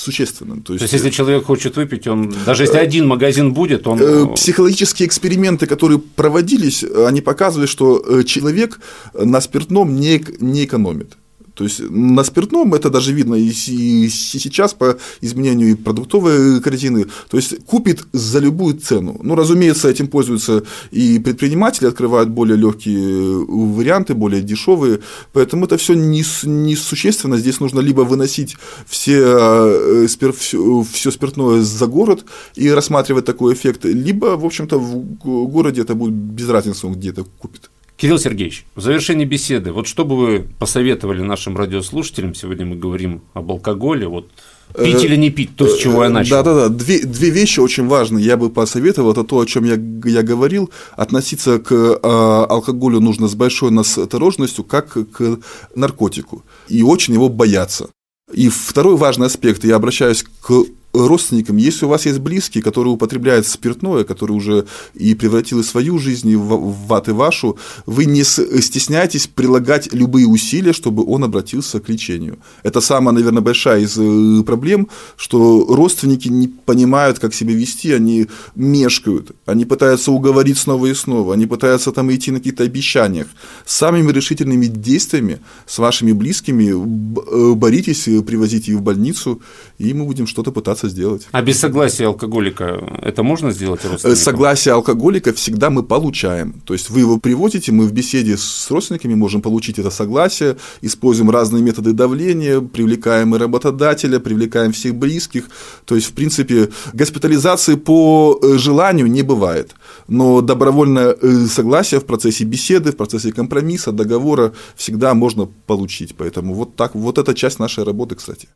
существенным. 0.00 0.62
То 0.62 0.72
есть, 0.72 0.80
То 0.80 0.84
есть, 0.84 0.94
если 0.94 1.10
человек 1.10 1.44
хочет 1.44 1.76
выпить, 1.76 2.06
он 2.06 2.34
даже 2.46 2.64
если 2.64 2.78
один 2.78 3.06
магазин 3.06 3.52
будет, 3.52 3.86
он. 3.86 4.00
Э, 4.00 4.26
психологические 4.34 5.06
эксперименты, 5.06 5.66
которые 5.66 5.98
проводились, 5.98 6.84
они 6.84 7.20
показывали, 7.20 7.66
что 7.66 8.02
э, 8.06 8.24
человек 8.24 8.80
на 9.14 9.40
спиртном 9.40 9.96
не, 9.96 10.24
не 10.40 10.64
экономит. 10.64 11.16
То 11.54 11.64
есть 11.64 11.80
на 11.90 12.24
спиртном 12.24 12.74
это 12.74 12.90
даже 12.90 13.12
видно 13.12 13.34
и 13.34 13.50
сейчас 13.50 14.74
по 14.74 14.98
изменению 15.20 15.70
и 15.70 15.74
продуктовой 15.74 16.60
корзины. 16.60 17.06
То 17.28 17.36
есть 17.36 17.64
купит 17.66 18.04
за 18.12 18.38
любую 18.38 18.78
цену. 18.78 19.20
Ну, 19.22 19.34
разумеется, 19.34 19.88
этим 19.88 20.08
пользуются 20.08 20.64
и 20.90 21.18
предприниматели, 21.18 21.86
открывают 21.86 22.30
более 22.30 22.56
легкие 22.56 23.44
варианты, 23.46 24.14
более 24.14 24.42
дешевые. 24.42 25.00
Поэтому 25.32 25.66
это 25.66 25.76
все 25.76 25.94
не, 25.94 26.24
не 26.44 26.76
существенно. 26.76 27.36
Здесь 27.36 27.60
нужно 27.60 27.80
либо 27.80 28.02
выносить 28.02 28.56
все, 28.86 29.20
э, 29.20 30.06
все, 30.06 30.84
все 30.92 31.10
спиртное 31.10 31.62
за 31.62 31.86
город 31.86 32.24
и 32.54 32.70
рассматривать 32.70 33.24
такой 33.24 33.54
эффект, 33.54 33.84
либо, 33.84 34.36
в 34.36 34.44
общем-то, 34.44 34.78
в 34.78 35.46
городе 35.48 35.82
это 35.82 35.94
будет 35.94 36.14
без 36.14 36.48
разницы, 36.48 36.86
он 36.86 36.94
где-то 36.94 37.24
купит. 37.38 37.70
Кирилл 38.00 38.18
Сергеевич, 38.18 38.64
в 38.74 38.80
завершении 38.80 39.26
беседы, 39.26 39.72
вот 39.72 39.86
что 39.86 40.06
бы 40.06 40.16
вы 40.16 40.46
посоветовали 40.58 41.20
нашим 41.20 41.54
радиослушателям, 41.54 42.34
сегодня 42.34 42.64
мы 42.64 42.76
говорим 42.76 43.20
об 43.34 43.50
алкоголе, 43.50 44.08
вот 44.08 44.30
Пить 44.74 45.02
или 45.02 45.16
не 45.16 45.30
пить, 45.30 45.56
то, 45.56 45.66
с 45.66 45.76
чего 45.76 46.04
я 46.04 46.10
начал. 46.10 46.36
Да-да-да, 46.36 46.68
две, 46.68 47.00
две 47.00 47.30
вещи 47.30 47.58
очень 47.58 47.88
важны. 47.88 48.20
Я 48.20 48.36
бы 48.36 48.50
посоветовал, 48.50 49.10
это 49.10 49.24
то, 49.24 49.40
о 49.40 49.44
чем 49.44 49.64
я, 49.64 49.74
я 50.08 50.22
говорил, 50.22 50.70
относиться 50.92 51.58
к 51.58 51.72
э, 51.72 51.98
алкоголю 52.02 53.00
нужно 53.00 53.26
с 53.26 53.34
большой 53.34 53.76
осторожностью, 53.76 54.62
как 54.64 54.92
к 55.10 55.40
наркотику, 55.74 56.44
и 56.68 56.82
очень 56.84 57.14
его 57.14 57.28
бояться. 57.28 57.90
И 58.32 58.48
второй 58.48 58.96
важный 58.96 59.26
аспект, 59.26 59.64
я 59.64 59.74
обращаюсь 59.74 60.22
к 60.22 60.64
родственникам, 60.92 61.56
если 61.56 61.84
у 61.84 61.88
вас 61.88 62.06
есть 62.06 62.18
близкие, 62.18 62.62
которые 62.62 62.92
употребляют 62.92 63.46
спиртное, 63.46 64.04
которые 64.04 64.36
уже 64.36 64.66
и 64.94 65.14
превратили 65.14 65.62
свою 65.62 65.98
жизнь 65.98 66.34
в, 66.36 66.86
в 66.86 66.92
ад 66.92 67.08
и 67.08 67.12
вашу, 67.12 67.58
вы 67.86 68.06
не 68.06 68.24
стесняйтесь 68.24 69.26
прилагать 69.26 69.92
любые 69.92 70.26
усилия, 70.26 70.72
чтобы 70.72 71.04
он 71.06 71.24
обратился 71.24 71.80
к 71.80 71.88
лечению. 71.88 72.38
Это 72.62 72.80
самая, 72.80 73.14
наверное, 73.14 73.42
большая 73.42 73.82
из 73.82 73.96
э, 73.98 74.42
проблем, 74.44 74.88
что 75.16 75.66
родственники 75.68 76.28
не 76.28 76.48
понимают, 76.48 77.18
как 77.18 77.34
себя 77.34 77.54
вести, 77.54 77.92
они 77.92 78.26
мешкают, 78.54 79.32
они 79.46 79.64
пытаются 79.64 80.10
уговорить 80.10 80.58
снова 80.58 80.86
и 80.86 80.94
снова, 80.94 81.34
они 81.34 81.46
пытаются 81.46 81.92
там 81.92 82.12
идти 82.12 82.30
на 82.32 82.38
каких-то 82.38 82.64
обещаниях. 82.64 83.28
Самыми 83.64 84.10
решительными 84.12 84.66
действиями 84.66 85.38
с 85.66 85.78
вашими 85.78 86.12
близкими 86.12 86.70
э, 86.70 87.54
боритесь, 87.54 88.04
привозите 88.26 88.72
их 88.72 88.78
в 88.78 88.82
больницу, 88.82 89.40
и 89.78 89.94
мы 89.94 90.04
будем 90.04 90.26
что-то 90.26 90.50
пытаться 90.50 90.79
пытаться 90.80 90.88
сделать. 90.88 91.28
А 91.32 91.42
без 91.42 91.58
согласия 91.58 92.06
алкоголика 92.06 92.80
это 93.02 93.22
можно 93.22 93.52
сделать 93.52 93.84
родственникам? 93.84 94.16
Согласие 94.16 94.74
алкоголика 94.74 95.32
всегда 95.32 95.70
мы 95.70 95.82
получаем. 95.82 96.52
То 96.64 96.74
есть 96.74 96.90
вы 96.90 97.00
его 97.00 97.18
приводите, 97.18 97.72
мы 97.72 97.86
в 97.86 97.92
беседе 97.92 98.36
с 98.36 98.70
родственниками 98.70 99.14
можем 99.14 99.42
получить 99.42 99.78
это 99.78 99.90
согласие, 99.90 100.56
используем 100.82 101.30
разные 101.30 101.62
методы 101.62 101.92
давления, 101.92 102.60
привлекаем 102.60 103.34
и 103.34 103.38
работодателя, 103.38 104.18
привлекаем 104.18 104.72
всех 104.72 104.94
близких. 104.94 105.44
То 105.84 105.94
есть, 105.94 106.08
в 106.08 106.12
принципе, 106.12 106.68
госпитализации 106.92 107.76
по 107.76 108.38
э, 108.42 108.58
желанию 108.58 109.06
не 109.06 109.22
бывает. 109.22 109.74
Но 110.08 110.40
добровольное 110.40 111.16
э, 111.20 111.46
согласие 111.46 112.00
в 112.00 112.04
процессе 112.04 112.44
беседы, 112.44 112.90
в 112.90 112.96
процессе 112.96 113.32
компромисса, 113.32 113.92
договора 113.92 114.52
всегда 114.76 115.14
можно 115.14 115.48
получить. 115.66 116.14
Поэтому 116.16 116.54
вот 116.54 116.76
так, 116.76 116.94
вот 116.94 117.18
эта 117.18 117.34
часть 117.34 117.58
нашей 117.58 117.84
работы, 117.84 118.14
кстати. 118.14 118.48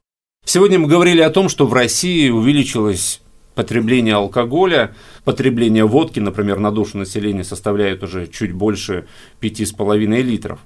Сегодня 0.47 0.79
мы 0.79 0.89
говорили 0.89 1.23
о 1.23 1.31
том, 1.31 1.49
что 1.49 1.67
в 1.67 1.73
России 1.73 2.29
увеличилось 2.29 3.23
потребление 3.55 4.15
алкоголя, 4.15 4.95
потребление 5.25 5.87
водки, 5.87 6.21
например, 6.21 6.59
на 6.59 6.71
душу 6.71 6.99
населения 6.99 7.45
составляет 7.45 8.03
уже 8.03 8.27
чуть 8.27 8.53
больше 8.53 9.07
5,5 9.41 10.21
литров. 10.21 10.61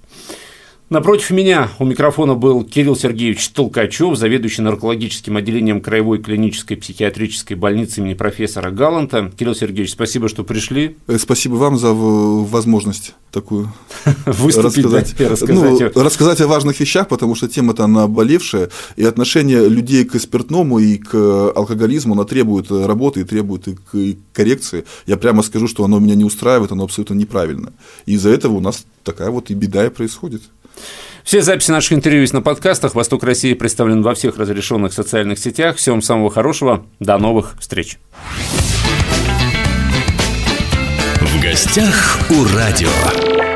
Напротив 0.90 1.30
меня 1.32 1.68
у 1.78 1.84
микрофона 1.84 2.34
был 2.34 2.64
Кирилл 2.64 2.96
Сергеевич 2.96 3.46
Толкачев, 3.50 4.16
заведующий 4.16 4.62
наркологическим 4.62 5.36
отделением 5.36 5.82
Краевой 5.82 6.18
клинической 6.18 6.78
психиатрической 6.78 7.58
больницы 7.58 8.00
имени 8.00 8.14
профессора 8.14 8.70
Галанта. 8.70 9.30
Кирилл 9.38 9.54
Сергеевич, 9.54 9.92
спасибо, 9.92 10.30
что 10.30 10.44
пришли. 10.44 10.96
Э, 11.06 11.18
спасибо 11.18 11.56
вам 11.56 11.76
за 11.78 11.92
возможность 11.92 13.14
такую 13.30 13.70
Выступить, 14.24 14.78
рассказать. 14.86 15.14
Да, 15.18 15.28
рассказать. 15.28 15.94
Ну, 15.94 16.02
рассказать 16.02 16.40
о 16.40 16.46
важных 16.46 16.80
вещах, 16.80 17.08
потому 17.08 17.34
что 17.34 17.48
тема-то 17.48 17.86
наболевшая, 17.86 18.70
и 18.96 19.04
отношение 19.04 19.68
людей 19.68 20.06
к 20.06 20.18
спиртному 20.18 20.78
и 20.78 20.96
к 20.96 21.52
алкоголизму, 21.54 22.14
она 22.14 22.24
требует 22.24 22.70
работы 22.70 23.20
и 23.20 23.24
требует 23.24 23.68
и 23.92 24.18
коррекции. 24.32 24.86
Я 25.06 25.18
прямо 25.18 25.42
скажу, 25.42 25.68
что 25.68 25.84
оно 25.84 25.98
меня 25.98 26.14
не 26.14 26.24
устраивает, 26.24 26.72
оно 26.72 26.84
абсолютно 26.84 27.12
неправильно. 27.12 27.74
И 28.06 28.14
из-за 28.14 28.30
этого 28.30 28.54
у 28.54 28.60
нас 28.60 28.86
такая 29.04 29.30
вот 29.30 29.50
и 29.50 29.54
беда 29.54 29.86
и 29.86 29.90
происходит. 29.90 30.42
Все 31.24 31.42
записи 31.42 31.70
наших 31.70 31.92
интервью 31.92 32.22
есть 32.22 32.32
на 32.32 32.40
подкастах. 32.40 32.94
«Восток 32.94 33.22
России» 33.22 33.54
представлен 33.54 34.02
во 34.02 34.14
всех 34.14 34.38
разрешенных 34.38 34.92
социальных 34.92 35.38
сетях. 35.38 35.76
Всем 35.76 36.00
самого 36.00 36.30
хорошего. 36.30 36.86
До 37.00 37.18
новых 37.18 37.54
встреч. 37.60 37.98
В 41.20 41.42
гостях 41.42 42.18
у 42.30 42.44
радио. 42.56 43.47